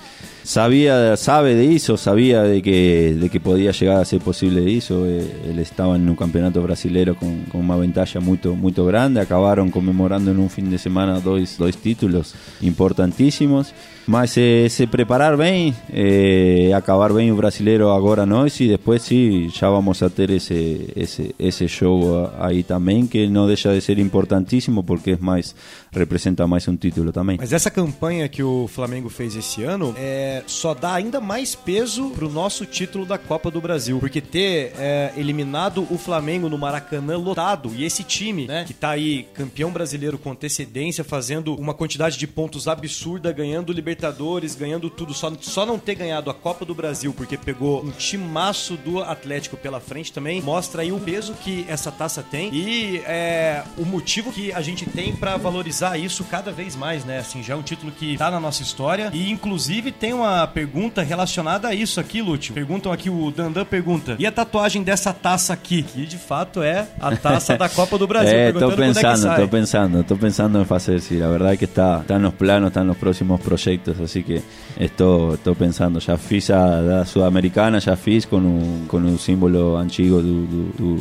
[0.43, 4.95] sabia, sabe de isso, sabia de que, de que podia chegar a ser possível isso.
[5.07, 10.31] Eh, Eles estavam no campeonato brasileiro com, com uma vantagem muito, muito grande, acabaram comemorando
[10.31, 13.73] em um fim de semana dois, dois títulos importantíssimos.
[14.07, 19.49] Mas eh, se preparar bem, eh, acabar bem o brasileiro agora nós e depois sim,
[19.49, 23.99] já vamos a ter esse, esse, esse show aí também, que não deixa de ser
[23.99, 25.55] importantíssimo porque é mais,
[26.01, 27.37] representa mais um título também.
[27.39, 32.11] Mas essa campanha que o Flamengo fez esse ano, é, só dá ainda mais peso
[32.11, 33.99] pro nosso título da Copa do Brasil.
[33.99, 38.91] Porque ter é, eliminado o Flamengo no Maracanã lotado e esse time, né, que tá
[38.91, 45.15] aí campeão brasileiro com antecedência, fazendo uma quantidade de pontos absurda, ganhando Libertadores, ganhando tudo,
[45.15, 49.57] só, só não ter ganhado a Copa do Brasil porque pegou um timaço do Atlético
[49.57, 54.33] pela frente também, mostra aí o peso que essa taça tem e é, o motivo
[54.33, 57.19] que a gente tem pra valorizar isso cada vez mais, né?
[57.19, 61.03] Assim, já é um título que tá na nossa história e inclusive tem uma pergunta
[61.03, 62.55] relacionada a isso aqui, Lúcio.
[62.55, 65.83] Perguntam aqui, o Dandan pergunta, e a tatuagem dessa taça aqui?
[65.83, 68.33] Que de fato é a taça da Copa do Brasil.
[68.33, 69.31] Estoy quando é pensando, sai.
[69.31, 72.69] estoy pensando, estoy pensando en hacer, sí, la verdad que está, está en los planos,
[72.69, 74.43] están los próximos proyectos, así que
[74.77, 79.79] estoy, estoy pensando, ya fiz a da Sudamericana, ya fiz con un, con un símbolo
[79.79, 80.99] antigo do, do,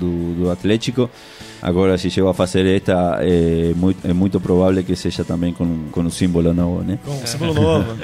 [0.00, 1.10] do, do Atlético,
[1.66, 5.88] agora se llego a fazer esta, é muito, é muito provável que seja também com,
[5.90, 6.98] com um símbolo novo, né?
[7.04, 7.98] Com um símbolo novo.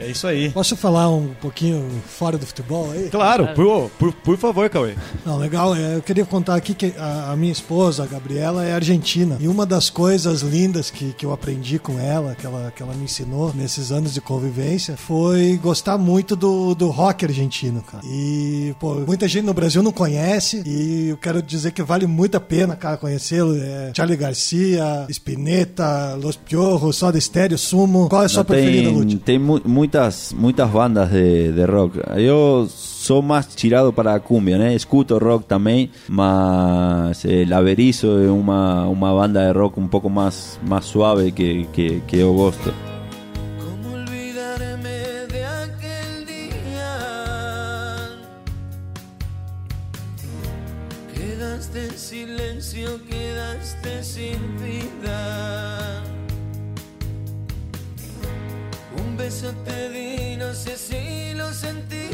[0.00, 0.50] É isso aí.
[0.50, 3.08] Posso falar um pouquinho fora do futebol aí?
[3.10, 4.94] Claro, por, por, por favor, Cauê.
[5.24, 5.76] Não, legal.
[5.76, 9.36] é, Eu queria contar aqui que a, a minha esposa, a Gabriela, é argentina.
[9.38, 12.94] E uma das coisas lindas que, que eu aprendi com ela, que ela, que ela
[12.94, 18.02] me ensinou nesses anos de convivência, foi gostar muito do, do rock argentino, cara.
[18.04, 20.62] E, pô, muita gente no Brasil não conhece.
[20.66, 23.54] E eu quero dizer que vale muito a pena, cara, conhecê-lo.
[23.56, 28.08] É Charlie Garcia, Spinetta, Los Piojos, Soda Stereo, Sumo.
[28.08, 29.18] Qual é a sua preferida, tem, Lúcio?
[29.18, 32.00] tem mu- muitas, muitas bandas de, de rock.
[32.16, 34.74] Eu sou mais tirado para a cumbia, né?
[34.74, 40.58] Escuto rock também, mas eh, Laberizo é uma, uma banda de rock um pouco mais,
[40.66, 42.72] mais suave que, que, que eu gosto.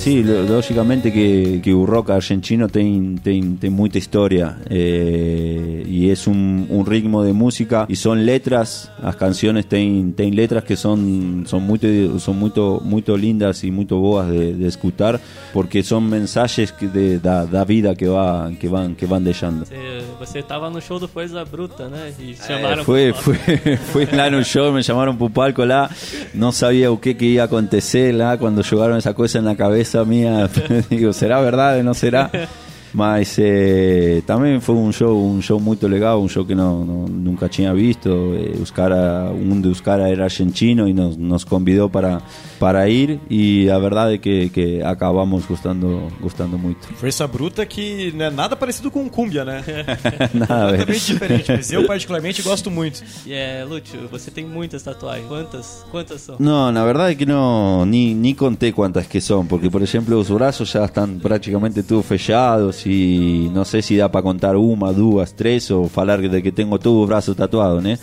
[0.01, 6.11] Sí, lo- lógicamente que, que o rock argentino tem, tem, tem muita história eh, e
[6.11, 10.75] é um, um ritmo de música e são letras, as canções têm, têm letras que
[10.75, 10.97] são,
[11.45, 11.87] são, muito,
[12.19, 15.21] são muito, muito lindas e muito boas de, de escutar
[15.53, 19.67] porque são mensagens que de, da, da vida que, va, que, van, que van deixando.
[19.67, 22.11] Você, você tava no show do Força Bruta, né?
[22.19, 25.91] E chamaram Eh, fui, pro- fui, fui lá no show, me llamaron pro palco lá,
[26.33, 29.55] no sabía o qué que iba a acontecer lá, cuando llegaron esa cosa en la
[29.57, 30.49] cabeza mía,
[30.91, 31.83] digo, ¿será verdad?
[31.83, 32.31] ¿No será?
[32.93, 37.07] Mas eh, também foi um show, um show muito legal, um show que não, não-
[37.07, 38.09] nunca tinha visto.
[38.09, 42.21] Eh, os cara, um dos caras era argentino e nos, nos convidou para,
[42.59, 46.89] para ir e a verdade é que, que acabamos gostando, gostando muito.
[46.95, 49.63] Força Bruta que não é nada parecido com Cumbia, né?
[50.35, 50.79] Nada a ver.
[50.81, 53.03] Totalmente diferente, mas eu particularmente gosto muito.
[53.25, 55.29] E é, Lúcio, você tem muitas tatuagens.
[55.29, 55.87] Quantas?
[55.91, 56.37] Quantas são?
[56.41, 60.17] No, la verdad es que no, ni, ni conté cuántas que son, porque por ejemplo
[60.17, 64.93] los brazos ya están prácticamente todos fechados y no sé si da para contar una,
[64.93, 67.95] dos, tres o falar de que tengo todos los brazos tatuados, ¿no?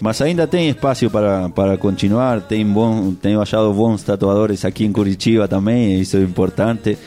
[0.00, 3.14] Mas ainda tem espacio para, para continuar, tem bom,
[3.72, 6.98] bons tatuadores aqui em Curitiba também, isso é importante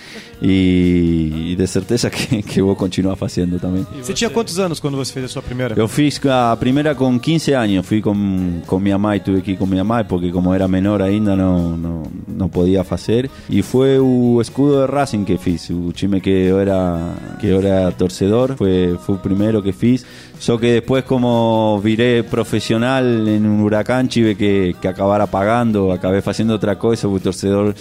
[0.42, 3.86] e, e de certeza que, que vou continuar fazendo também.
[4.02, 5.76] Você tinha quantos anos quando você fez a sua primeira?
[5.78, 9.58] Eu fiz a primeira com 15 anos, fui com, com minha mãe, tuve que ir
[9.58, 13.30] com minha mãe, porque como era menor ainda não, não, não podia fazer.
[13.50, 17.00] E foi o escudo de Racing que fiz, o time que eu era,
[17.40, 20.06] que eu era torcedor, foi, foi o primeiro que fiz.
[20.40, 26.22] Só que depois como viré profissional em um huracán, tive que, que acabar apagando, acabei
[26.22, 27.74] fazendo outra coisa, o torcedor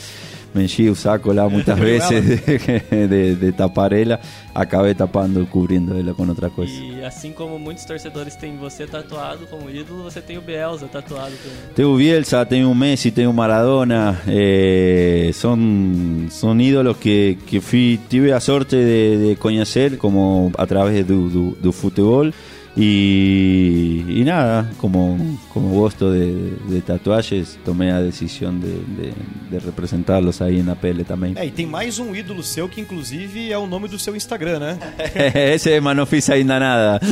[0.55, 4.21] me enchi o saco lá muitas vezes de, de, de tapar ela,
[4.55, 6.73] acabei tapando, cubrindo ela com outra coisa.
[6.73, 11.35] E assim como muitos torcedores têm você tatuado como ídolo, você tem o Bielsa tatuado
[11.37, 11.75] também.
[11.75, 18.41] Tengo Bielsa, tengo Messi, tengo Maradona, eh, son, son ídolos que, que fui, tuve la
[18.41, 22.31] suerte de, de conocer como a través do, do, do futebol
[22.77, 25.17] y, y nada, como,
[25.53, 29.13] como gosto de, de tatuajes, tomé la decisión de, de,
[29.51, 31.37] de representarlos ahí en la pele también.
[31.37, 34.59] É, e tem mais um ídolo seu que inclusive é o nome do seu Instagram,
[34.59, 34.79] né?
[35.55, 37.01] ese mas no fiz ainda nada.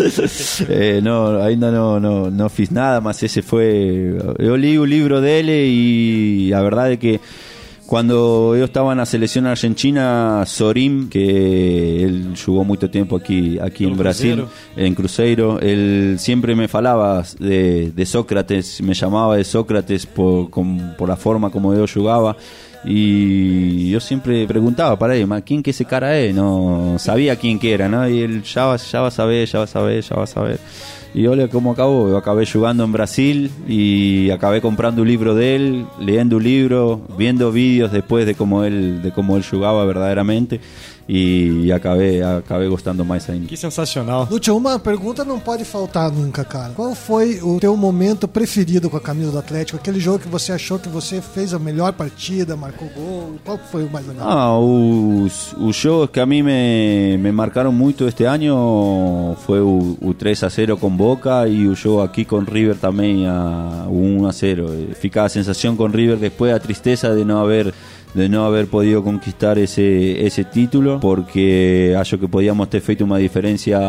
[0.69, 2.01] Eh, no, ainda no,
[2.31, 4.17] no fiz nada, mas ese fue.
[4.39, 7.21] Yo leí un libro de él y la verdad es que
[7.93, 13.85] cuando yo estaba en la selección argentina, Sorim, que él jugó mucho tiempo aquí, aquí
[13.85, 20.07] en Brasil, en Cruzeiro, él siempre me falaba de, de Sócrates, me llamaba de Sócrates
[20.07, 20.49] por,
[21.07, 22.35] la forma como yo jugaba.
[22.83, 26.35] Y yo siempre preguntaba para él, "Ma, ¿quién que ese cara es?
[26.35, 28.09] No sabía quién que era, ¿no?
[28.09, 30.27] Y él ya va, ya va a saber, ya va a saber, ya va a
[30.27, 30.59] saber.
[31.15, 32.09] Y olha como acabó.
[32.09, 37.03] Yo acabé jugando en Brasil y acabé comprando un libro de él, leyendo un libro,
[37.19, 40.61] viendo vídeos después de cómo él, de cómo él jugaba verdaderamente
[41.09, 43.47] y acabé, acabé gostando mais ainda.
[43.47, 44.29] Que sensacional.
[44.31, 46.73] Lúcio, uma pergunta não pode faltar nunca, cara.
[46.75, 49.79] Qual foi o teu momento preferido com a camisa do Atlético?
[49.79, 53.35] Aquele jogo que você achou que você fez a melhor partida, marcou gol?
[53.45, 54.29] Qual foi o mais legal?
[54.29, 59.97] Ah, os, os jogos que a mí me, me marcaron muito este año fue o,
[60.01, 63.93] o 3 a 0 con Boca y o jogo aquí con River también a o
[63.93, 64.67] 1 a 0.
[64.73, 67.75] Eh, Fica a sensación con River después a tristeza de no haber
[68.15, 73.19] de no haber podido conquistar ese, ese título porque acho que podíamos ter feito uma
[73.19, 73.81] diferencia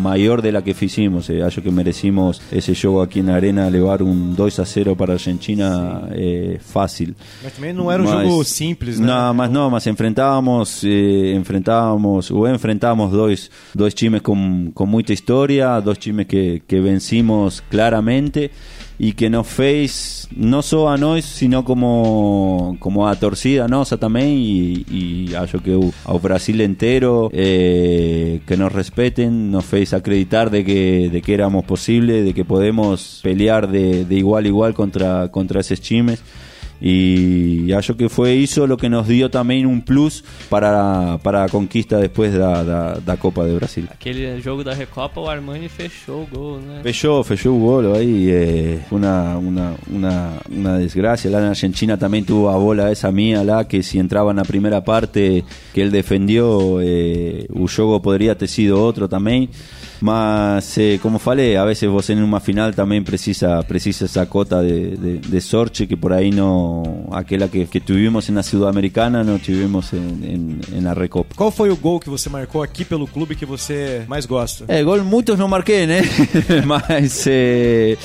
[0.00, 4.02] mayor de la que fizimos eh, acho que merecimos ese jogo aquí na arena levar
[4.02, 7.14] un 2 a 0 para a Argentina eh, fácil.
[7.42, 9.06] Mas também não era um Mas- jogo simples, né?
[9.06, 15.12] No, más no, más enfrentábamos, eh, enfrentábamos o enfrentábamos dos, dos times con, con mucha
[15.12, 18.50] historia, dos times que, que vencimos claramente
[18.98, 24.38] y que nos fez no só a nós, sino como, como a torcida nossa também
[24.38, 25.72] e, e acho que
[26.04, 31.64] ao Brasil inteiro eh, que nos respeten, nos fez acreditar de que, de que éramos
[31.64, 36.22] posible, de que podemos pelear de, de igual a igual contra, contra esos times.
[36.84, 41.48] Y acho que fue eso lo que nos dio también un plus para, para a
[41.48, 43.88] conquista después da, da, da Copa de Brasil.
[43.92, 46.82] Aquele jogo da Recopa, o Armani fechou o gol, né?
[46.82, 51.30] Fechó, fechó un gol ahí, eh, fue una, una, una, una desgracia.
[51.30, 54.82] La Argentina también tuvo a bola esa mía, la que si entraba en la primera
[54.82, 59.48] parte que él defendió, eh, o jogo podría ter sido otro también.
[60.02, 64.60] Mas, eh, como falei, a veces vos en una final también precisa, precisa esa cota
[64.60, 69.20] de, de, de sorche que por ahí no, aquella que, que tuvimos en la Sudamericana,
[69.22, 71.36] en, en la Recopa.
[71.36, 74.64] Qual foi o gol que você marcou aqui pelo clube que você mais gosta?
[74.66, 76.02] Eh, gol muchos no marqué, ¿eh?
[76.66, 77.96] Mas eh,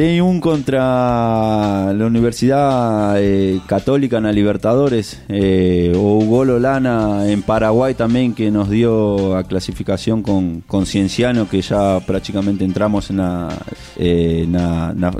[0.00, 7.42] tem un contra la Universidad eh, Católica en la Libertadores, eh, o gol Olana en
[7.42, 13.18] Paraguay también que nos dio a clasificación con, con Cienciano, que ya prácticamente entramos en
[13.18, 13.50] la,
[13.98, 14.48] eh,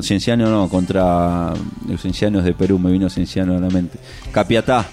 [0.01, 1.53] Cienciano no, contra
[1.87, 3.99] los Ciencianos de Perú, me vino Cienciano a la mente.
[4.33, 4.89] Capiatá.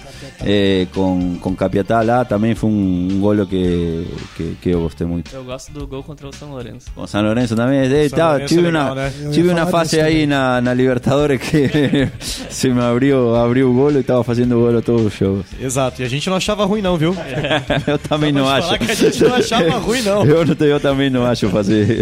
[0.46, 5.08] Eh, con, con Capiatá lá também foi um, um golo que, que, que eu gostei
[5.08, 5.34] muito.
[5.36, 6.88] Eu gosto do gol contra o São Lourenço.
[6.94, 7.84] Con San Lorenzo también.
[7.84, 9.12] eh, San estaba- Lorenzo tuve legal, una, né?
[9.34, 10.28] Eu una falar fase também.
[10.28, 12.10] na, na Libertadores que
[12.50, 15.46] se me abriu, abriu o golo e estava fazendo golo todos os jogos.
[15.60, 17.16] Exato, e a gente não achava ruim não, viu?
[17.88, 18.68] Eu também não acho.
[18.68, 20.26] falar que a gente não achava ruim, não.
[20.28, 22.02] Eu, não- eu também não acho fazer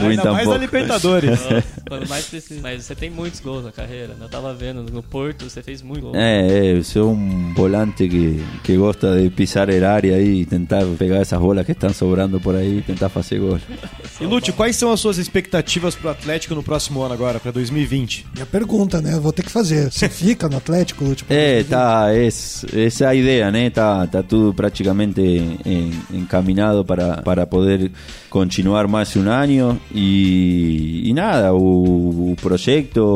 [0.00, 0.58] ruim Ainda mais na tampouco.
[0.58, 1.40] Libertadores.
[1.88, 2.60] Quando mais precisa.
[2.62, 4.14] Mas você tem muitos gols na carreira, né?
[4.22, 6.12] Eu tava vendo, no Porto você fez muito gol.
[6.16, 10.46] É, é, eu sou um volante que, que gosta de pisar el área aí e
[10.46, 13.58] tentar pegar essas bolas que estão sobrando por aí e tentar fazer gol.
[14.20, 18.26] E Lúcio, quais são as suas expectativas pro Atlético no próximo ano agora, pra 2020?
[18.32, 19.12] Minha pergunta, né?
[19.14, 19.90] Eu vou ter que fazer.
[19.90, 21.26] Você fica no Atlético, Lúcio?
[21.28, 23.70] É, tá, es, esa idea, né?
[23.70, 27.90] Tá, tá tudo praticamente en- encaminado para, para poder
[28.34, 33.06] continuar más un año y, y nada, o, proyecto,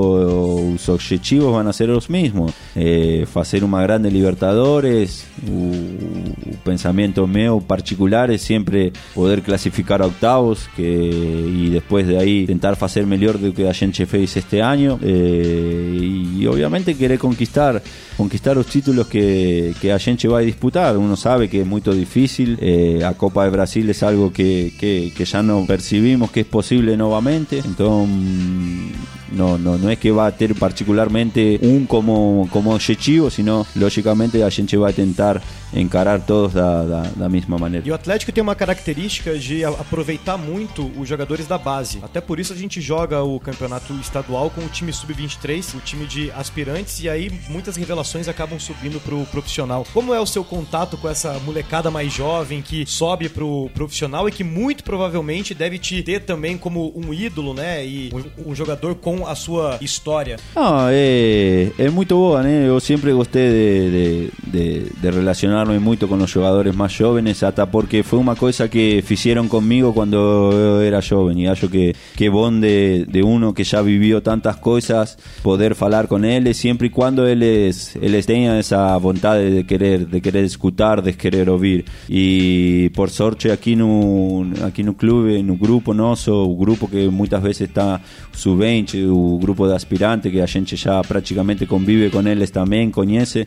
[0.75, 2.53] os objetivos van a ser los mismos.
[2.77, 10.07] Eh, hacer una grande Libertadores, o, o pensamento meu particular es siempre poder clasificar a
[10.07, 14.63] octavos que, y después de ahí tentar hacer mejor do que a gente fez este
[14.63, 15.99] año eh,
[16.39, 17.83] y obviamente querer conquistar
[18.19, 20.99] conquistar los títulos que, que a gente vai disputar.
[20.99, 25.08] Uno sabe que es muy difícil, eh, a Copa de Brasil es algo que, que,
[25.11, 28.97] que ya no percibimos que es posible nuevamente, entonces
[29.33, 34.43] no, no, no es que va a tener particularmente un como, como objetivo, sino lógicamente
[34.43, 35.41] a gente vai tentar
[35.73, 37.87] encarar todos da, da, da mesma maneira.
[37.87, 41.99] E o Atlético tem uma característica de aproveitar muito os jogadores da base.
[42.03, 46.07] Até por isso a gente joga o campeonato estadual com o time sub-23, o time
[46.07, 49.87] de aspirantes, e aí muitas revelações acabam subindo pro profissional.
[49.93, 54.33] Como é o seu contato com essa molecada mais jovem que sobe pro profissional e
[54.33, 57.85] que muito provavelmente deve te ter também como um ídolo, né?
[57.85, 60.37] E um, um jogador com a sua história.
[60.55, 62.67] No, eh, es muy boa, né?
[62.67, 67.71] Yo siempre gosté de, de, de, de relacionarme mucho con los jugadores más jóvenes, hasta
[67.71, 71.39] porque fue una cosa que hicieron conmigo cuando yo era joven.
[71.39, 76.09] Y acho que, que bon de, de uno que ya vivió tantas cosas, poder hablar
[76.09, 80.45] con él, siempre y cuando él es, él tenga esa voluntad de querer, de querer
[80.45, 81.85] escuchar, de querer oír.
[82.09, 87.43] Y por sorte aquí no, aquí no clube, no grupo nosso, o grupo que muchas
[87.43, 88.01] veces está
[88.33, 93.47] sub-20, o grupo de aspirantes que a gente já praticamente convive com eles também, conhece.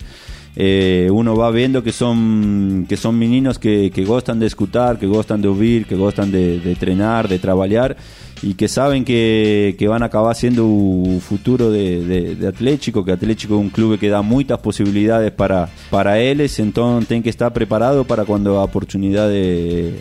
[0.55, 5.07] eh, uno va viendo que son que son meninos que, que gustan de escuchar, que
[5.07, 7.95] gustan de oír, que gustan de, de entrenar, de trabajar
[8.43, 13.05] y que saben que, que van a acabar siendo un futuro de, de, de Atlético,
[13.05, 17.29] que Atlético es un club que da muchas posibilidades para, para ellos, entonces tienen que
[17.29, 19.29] estar preparados para cuando a oportunidad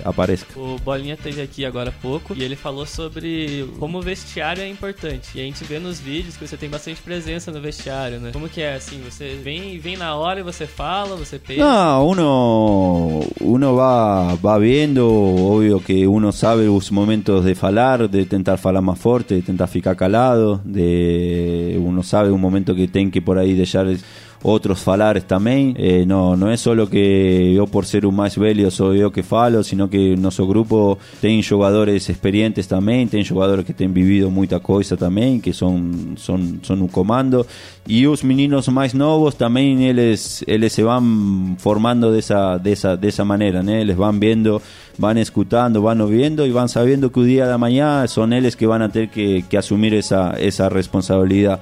[0.05, 0.59] aparezca.
[0.59, 4.69] O Bolinha esteve aqui agora há pouco e ele falou sobre como o vestiário é
[4.69, 5.31] importante.
[5.35, 8.31] E a gente vê nos vídeos que você tem bastante presença no vestiário, né?
[8.33, 9.01] Como que é assim?
[9.09, 11.63] Você vem, vem na hora e você fala, você pensa?
[11.63, 18.30] No, uno, uno va, va viendo, obvio que uno sabe los momentos de falar, de
[18.31, 23.11] tentar falar más fuerte, de tentar ficar calado, de uno sabe un momento que ten
[23.11, 23.89] que por ahí dejar
[24.43, 25.75] otros falares también.
[25.77, 29.23] Eh, no, no es solo que yo por ser un más velho soy yo que
[29.23, 34.61] falo, sino que nuestro grupo tiene jugadores experientes también, tiene jugadores que han vivido mucha
[34.61, 37.47] cosa también, que son, son, son un comando.
[37.87, 42.97] Y los meninos más nuevos también ellos, ellos se van formando de esa, de esa,
[42.97, 43.73] de esa manera, ¿no?
[43.73, 44.63] les van viendo,
[44.99, 48.67] van escuchando, van oyendo y van sabiendo que un día de mañana son ellos que
[48.67, 51.61] van a tener que, que asumir esa, esa responsabilidad.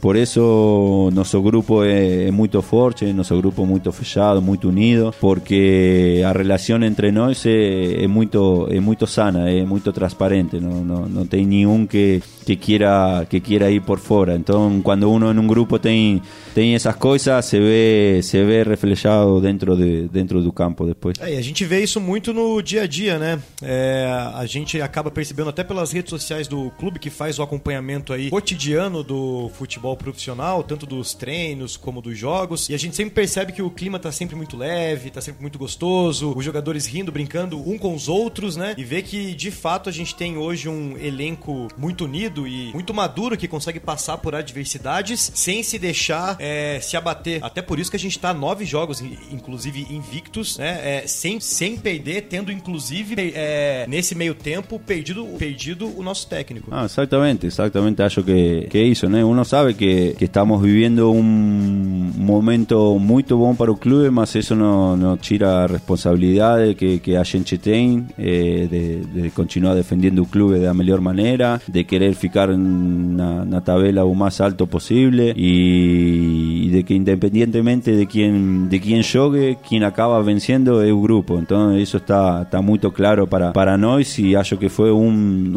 [0.00, 6.32] Por eso nuestro grupo es, muy fuerte, nuestro grupo muy fechado, muy unido, porque la
[6.32, 8.30] relación entre nosotros es, muy,
[8.70, 13.26] es muy sana, es muy transparente, no, no, no hay ni un que, que, quiera,
[13.28, 14.34] que quiera ir por fuera.
[14.34, 16.22] Entonces, cuando uno en un grupo tiene,
[16.54, 21.16] tiene esas cosas, se ve, se ve reflejado dentro, de, dentro do campo depois.
[21.20, 23.40] É, a gente vê isso muito no dia a dia, né?
[23.62, 28.12] É, a gente acaba percebendo até pelas redes sociais do clube que faz o acompanhamento
[28.12, 32.68] aí cotidiano do futebol profissional, tanto dos treinos como dos jogos.
[32.68, 35.58] E a gente sempre percebe que o clima tá sempre muito leve, tá sempre muito
[35.58, 38.74] gostoso, os jogadores rindo, brincando um com os outros, né?
[38.76, 42.92] E vê que de fato a gente tem hoje um elenco muito unido e muito
[42.92, 47.38] maduro que consegue passar por adversidades sem se deixar é, se abater.
[47.42, 50.80] Até por isso que a gente tá nove jogos, inclusive invictos, né?
[50.82, 56.68] É, sem, sem perder, tendo inclusive é, nesse meio tempo perdido, perdido o nosso técnico.
[56.72, 58.02] Ah, exatamente, exatamente.
[58.02, 59.22] Acho que, que é isso, né?
[59.22, 64.54] Uno sabe que, que estamos viviendo un momento muy bom para el club, mas eso
[64.54, 70.22] no, no tira a responsabilidade que, que a gente tem eh, de, de continuar defendiendo
[70.22, 75.34] o clube da melhor maneira, de querer ficar na, na tabela o mais alto possível
[75.36, 81.00] e, e de que independientemente de quien de quien jogue, quien acaba venciendo é o
[81.00, 81.38] grupo.
[81.38, 85.10] Então isso está está muito claro para para nós e acho que foi um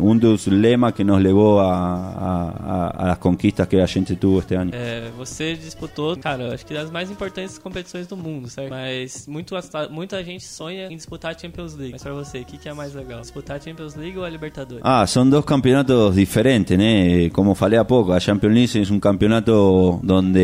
[0.10, 4.40] um dos lemas que nos levou a, a, a, as conquistas que a gente tuvo
[4.40, 4.72] este ano.
[4.74, 8.70] É, você disputou, cara, acho que das mais importantes competições do mundo, certo?
[8.70, 9.56] Mas muito,
[9.90, 11.94] muita gente sonha em disputar a Champions League.
[11.94, 13.22] Mas pra você, o que, que é mais legal?
[13.22, 14.82] Disputar a Champions League ou a Libertadores?
[14.84, 17.30] Ah, são dois campeonatos diferentes, né?
[17.30, 20.40] Como falei há pouco, a Champions League é um campeonato onde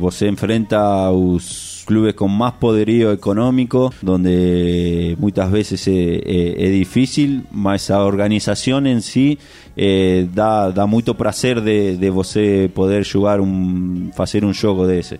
[0.00, 7.90] você enfrenta os clubes con más poderío económico, donde muchas veces es, es difícil, mas
[7.90, 9.38] a organización en sí
[9.76, 15.18] eh, dá, dá muito prazer de, de você poder jogar um fazer um jogo desse.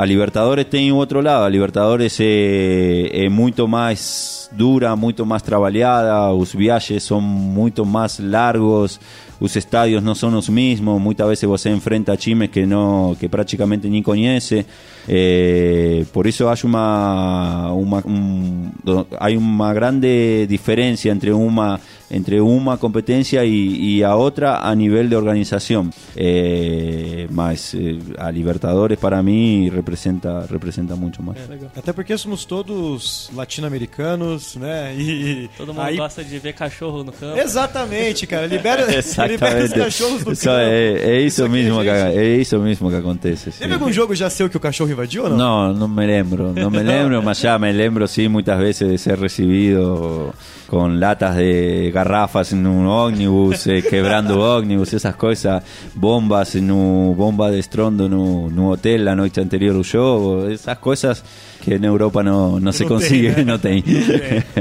[0.00, 6.32] A Libertadores tem outro lado, a Libertadores é, é muito mais dura, muito mais trabalhada,
[6.32, 8.98] os viajes são muito mais largos,
[9.38, 13.90] os estádios não são os mesmos, muitas vezes você enfrenta times que não que praticamente
[13.90, 14.64] nem conhece.
[15.06, 18.72] Eh, por eso hay una, una un,
[19.18, 21.78] hay una grande diferencia entre una
[22.10, 25.92] entre una competencia y, y a otra a nivel de organización.
[26.16, 31.36] Eh, más eh, a Libertadores para mí representa representa mucho más.
[31.36, 34.94] É, Até porque somos todos latino-americanos, né?
[34.96, 35.96] E todo mundo aí...
[35.96, 37.38] gosta de ver cachorro no campo.
[37.38, 38.46] Exatamente, cara.
[38.46, 38.86] Libera,
[39.28, 40.58] libera os cachorros do isso campo.
[40.58, 42.18] É, é isso, Isso mesmo que, gente.
[42.18, 43.50] é isso mesmo que acontece.
[43.52, 43.72] Teve sim.
[43.72, 45.72] algum jogo já seu que o cachorro invadiu ou não?
[45.72, 48.98] No, no me lembro, no me lembro, más ya me lembro sí muchas veces de
[48.98, 50.34] ser recibido
[50.66, 55.62] con latas de garrafas en un ómnibus, eh, quebrando ómnibus, esas cosas,
[55.94, 61.22] bombas un bomba de estrondo en un hotel la noche anterior al show, esas cosas
[61.60, 63.44] que en Europa no, no se Não tem, consigue, né?
[63.44, 63.84] no tem.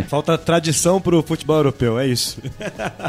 [0.07, 2.41] Falta tradição pro futebol europeu, é isso.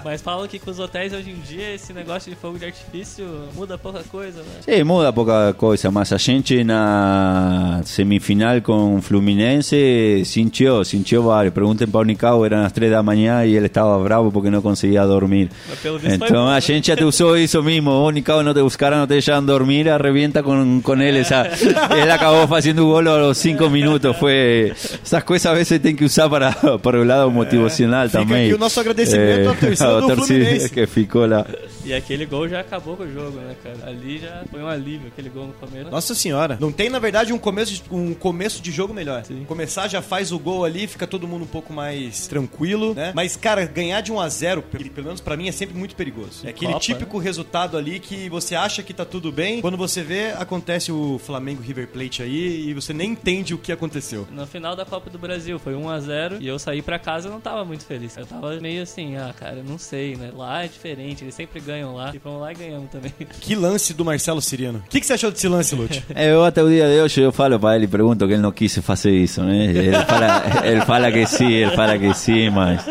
[0.05, 3.27] Mas falam que com os hotéis hoje em dia esse negócio de fogo de artifício
[3.55, 4.61] muda pouca coisa, né?
[4.61, 6.13] Sí, muda poca cosa más.
[6.13, 11.53] A gente na semifinal con Fluminense sintió, sintió varios.
[11.53, 14.51] Pregunten para Unicao, eran las 3 de la mañana y él estaba bravo bravo porque
[14.51, 15.51] no conseguía dormir.
[15.83, 19.15] Foi bom, a gente te usó eso mismo, vos Nicao no te buscaran, no te
[19.15, 21.47] dejaban dormir, arrevienta con, con él, esa,
[21.97, 25.97] él acabó haciendo un gol a los cinco minutos, fue, esas cosas a veces tem
[25.97, 26.53] que usar para,
[26.83, 28.47] para o lado motivacional fica também.
[28.47, 30.71] aqui o nosso agradecimento à torcida a do torcida Fluminense.
[30.71, 31.47] que ficou lá.
[31.85, 33.91] E aquele gol já acabou com o jogo, né, cara?
[33.91, 35.91] Ali já foi um alívio, aquele gol no começo.
[35.91, 36.59] Nossa senhora.
[36.61, 39.25] Não tem, na verdade, um começo de, um começo de jogo melhor.
[39.25, 39.45] Sim.
[39.49, 43.13] Começar já faz o gol ali, fica todo mundo um pouco mais tranquilo, né?
[43.15, 46.47] Mas, cara, ganhar de 1 a 0 pelo menos pra mim, é sempre muito perigoso.
[46.47, 50.03] É aquele Copa, típico resultado ali que você acha que tá tudo bem, quando você
[50.03, 54.27] vê, acontece o Flamengo River Plate aí e você nem entende o que aconteceu.
[54.31, 57.29] No final da Copa do Brasil foi 1 a 0 e eu saí pra casa
[57.29, 58.17] e não tava muito feliz.
[58.17, 60.31] Eu tava meio assim, ah, cara, não sei, né?
[60.35, 62.13] Lá é diferente, eles sempre ganham lá.
[62.15, 63.13] E fomos lá e ganhamos também.
[63.41, 64.79] Que lance do Marcelo Cirino.
[64.87, 66.05] O que, que você achou desse lance, Lute?
[66.15, 68.53] É, eu até o dia de hoje eu falo para ele pergunto que ele não
[68.53, 69.67] quis fazer isso, né?
[69.67, 72.85] Ele fala, ele fala que sim, ele fala que sim, mas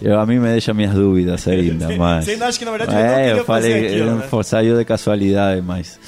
[0.00, 2.24] eu, a mim me deixa minhas dúvidas ainda, mas...
[2.24, 4.26] Você ainda acha que, na verdade, ele não É, queria eu falei, fazer aquilo, né?
[4.28, 5.98] foi- saiu de casualidade, mas...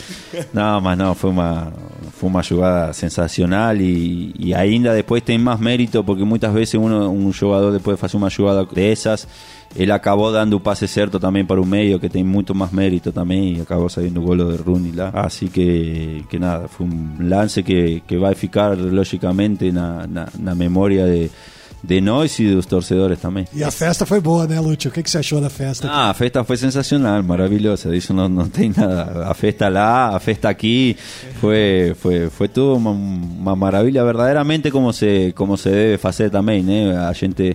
[0.52, 1.72] Não, mas não, foi uma,
[2.12, 7.10] foi uma jogada sensacional e, e ainda depois tem mais mérito, porque muitas vezes uno,
[7.10, 9.26] um jogador depois de fazer uma jogada dessas,
[9.76, 13.12] ele acabou dando o passe certo também para o meio, que tem muito mais mérito
[13.12, 15.10] também, e acabou saindo o golo de Rooney lá.
[15.12, 20.54] Assim que, que nada, foi um lance que, que vai ficar, logicamente, na, na, na
[20.54, 21.30] memória de,
[21.82, 23.46] de nós e dos torcedores também.
[23.54, 24.90] E a festa foi boa, né, Lúcio?
[24.90, 25.88] O que, que você achou da festa?
[25.88, 27.94] Ah, a festa foi sensacional, maravilhosa.
[27.94, 29.26] Isso não, não tem nada.
[29.28, 30.96] A festa lá, a festa aqui,
[31.40, 34.04] foi, foi, foi tudo uma, uma maravilha.
[34.04, 36.96] Verdadeiramente como se, como se deve fazer também, né?
[36.96, 37.54] A gente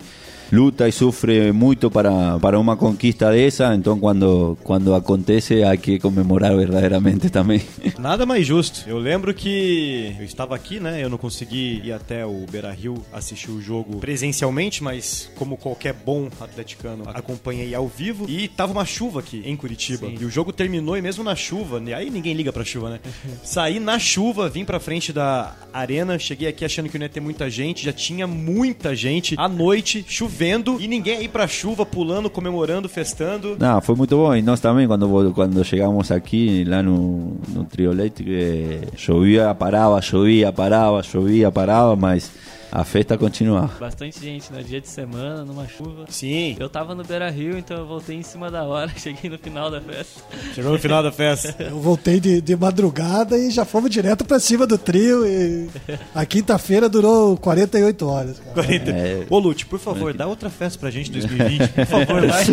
[0.53, 5.97] luta e sofre muito para, para uma conquista dessa, então quando, quando acontece há que
[5.97, 7.61] comemorar verdadeiramente também.
[7.97, 8.87] Nada mais justo.
[8.87, 11.03] Eu lembro que eu estava aqui, né?
[11.03, 15.93] Eu não consegui ir até o Beira Rio assistir o jogo presencialmente, mas como qualquer
[15.93, 18.29] bom atleticano, acompanhei ao vivo.
[18.29, 20.07] E tava uma chuva aqui em Curitiba.
[20.07, 20.17] Sim.
[20.21, 22.99] E o jogo terminou e mesmo na chuva, aí ninguém liga pra chuva, né?
[23.43, 27.21] Saí na chuva, vim pra frente da arena, cheguei aqui achando que não ia ter
[27.21, 30.05] muita gente, já tinha muita gente à noite,
[30.43, 33.55] chovendo, e ninguém aí pra chuva, pulando, comemorando, festando.
[33.57, 34.35] Não, foi muito bom.
[34.35, 41.01] E nós também, quando, quando chegamos aqui, lá no, no que chovia, parava, chovia, parava,
[41.01, 42.29] chovia, parava, mas
[42.75, 43.71] a festa continuava.
[43.79, 44.63] Bastante gente, né?
[44.67, 46.05] Dia de semana, numa chuva.
[46.09, 49.37] Sim, Eu tava no Beira Rio, então eu voltei em cima da hora, cheguei no
[49.37, 50.21] final da festa.
[50.55, 51.55] chegou no final da festa.
[51.63, 55.23] Eu voltei de, de madrugada e já fomos direto pra cima do trio.
[55.25, 55.69] E
[56.15, 58.39] a quinta-feira durou 48 horas.
[58.39, 58.53] cara.
[58.53, 58.91] 40.
[58.91, 59.25] É.
[59.29, 61.67] Ô, Lute, por favor, dá outra festa pra gente em 2020.
[61.69, 62.45] Por favor, vai.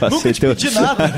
[0.00, 1.08] Vamos nunca te pedi nada.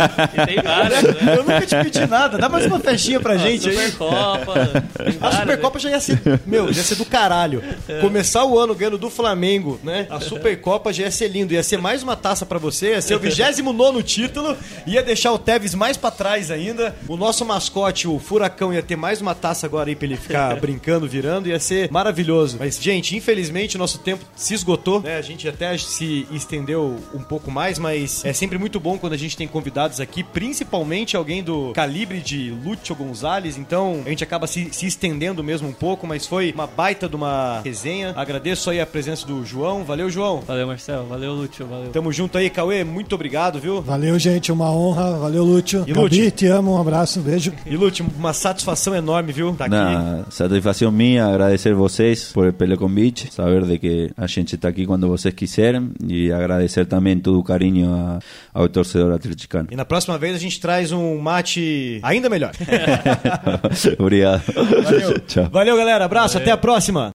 [0.46, 1.36] Tem várias, né?
[1.36, 2.38] Eu nunca te pedi nada.
[2.38, 3.74] Dá mais uma festinha pra gente aí.
[3.76, 4.84] Supercopa.
[5.20, 7.62] A Supercopa já ia ser, meu, já ia ser do caralho.
[8.01, 10.07] Começar o ano ganhando do Flamengo, né?
[10.11, 11.53] A Supercopa já ia ser lindo.
[11.53, 15.38] Ia ser mais uma taça pra você, ia ser o 29 título, ia deixar o
[15.38, 16.95] Tevez mais pra trás ainda.
[17.09, 20.55] O nosso mascote, o Furacão, ia ter mais uma taça agora aí pra ele ficar
[20.61, 21.49] brincando, virando.
[21.49, 22.57] Ia ser maravilhoso.
[22.59, 25.16] Mas, gente, infelizmente o nosso tempo se esgotou, né?
[25.16, 29.16] A gente até se estendeu um pouco mais, mas é sempre muito bom quando a
[29.16, 33.57] gente tem convidados aqui, principalmente alguém do calibre de Lúcio Gonzalez.
[33.57, 37.16] Então, a gente acaba se, se estendendo mesmo um pouco, mas foi uma baita de
[37.16, 38.12] uma resenha.
[38.31, 39.83] Agradeço aí a presença do João.
[39.83, 40.41] Valeu, João.
[40.47, 41.05] Valeu, Marcel.
[41.07, 41.66] Valeu, Lúcio.
[41.66, 41.91] Valeu.
[41.91, 42.85] Tamo junto aí, Cauê.
[42.85, 43.83] Muito obrigado, viu?
[43.83, 44.53] Valeu, gente.
[44.53, 45.18] Uma honra.
[45.18, 45.83] Valeu, Lúcio.
[45.87, 46.31] E Gabi, Lúcio?
[46.31, 46.74] te amo.
[46.76, 47.53] Um abraço, um beijo.
[47.66, 49.53] E Lúcio, uma satisfação enorme, viu?
[49.55, 49.74] Tá aqui.
[49.74, 54.87] Na satisfação minha, agradecer vocês por pelo convite, saber de que a gente está aqui
[54.87, 58.18] quando vocês quiserem e agradecer também todo o carinho a-
[58.55, 59.68] ao torcedor atleticano.
[59.72, 62.53] E na próxima vez a gente traz um mate ainda melhor.
[63.99, 64.43] Obrigado.
[64.85, 65.18] Valeu.
[65.26, 65.49] Tchau.
[65.51, 66.05] Valeu, galera.
[66.05, 66.39] Abraço.
[66.39, 67.11] Até a próxima.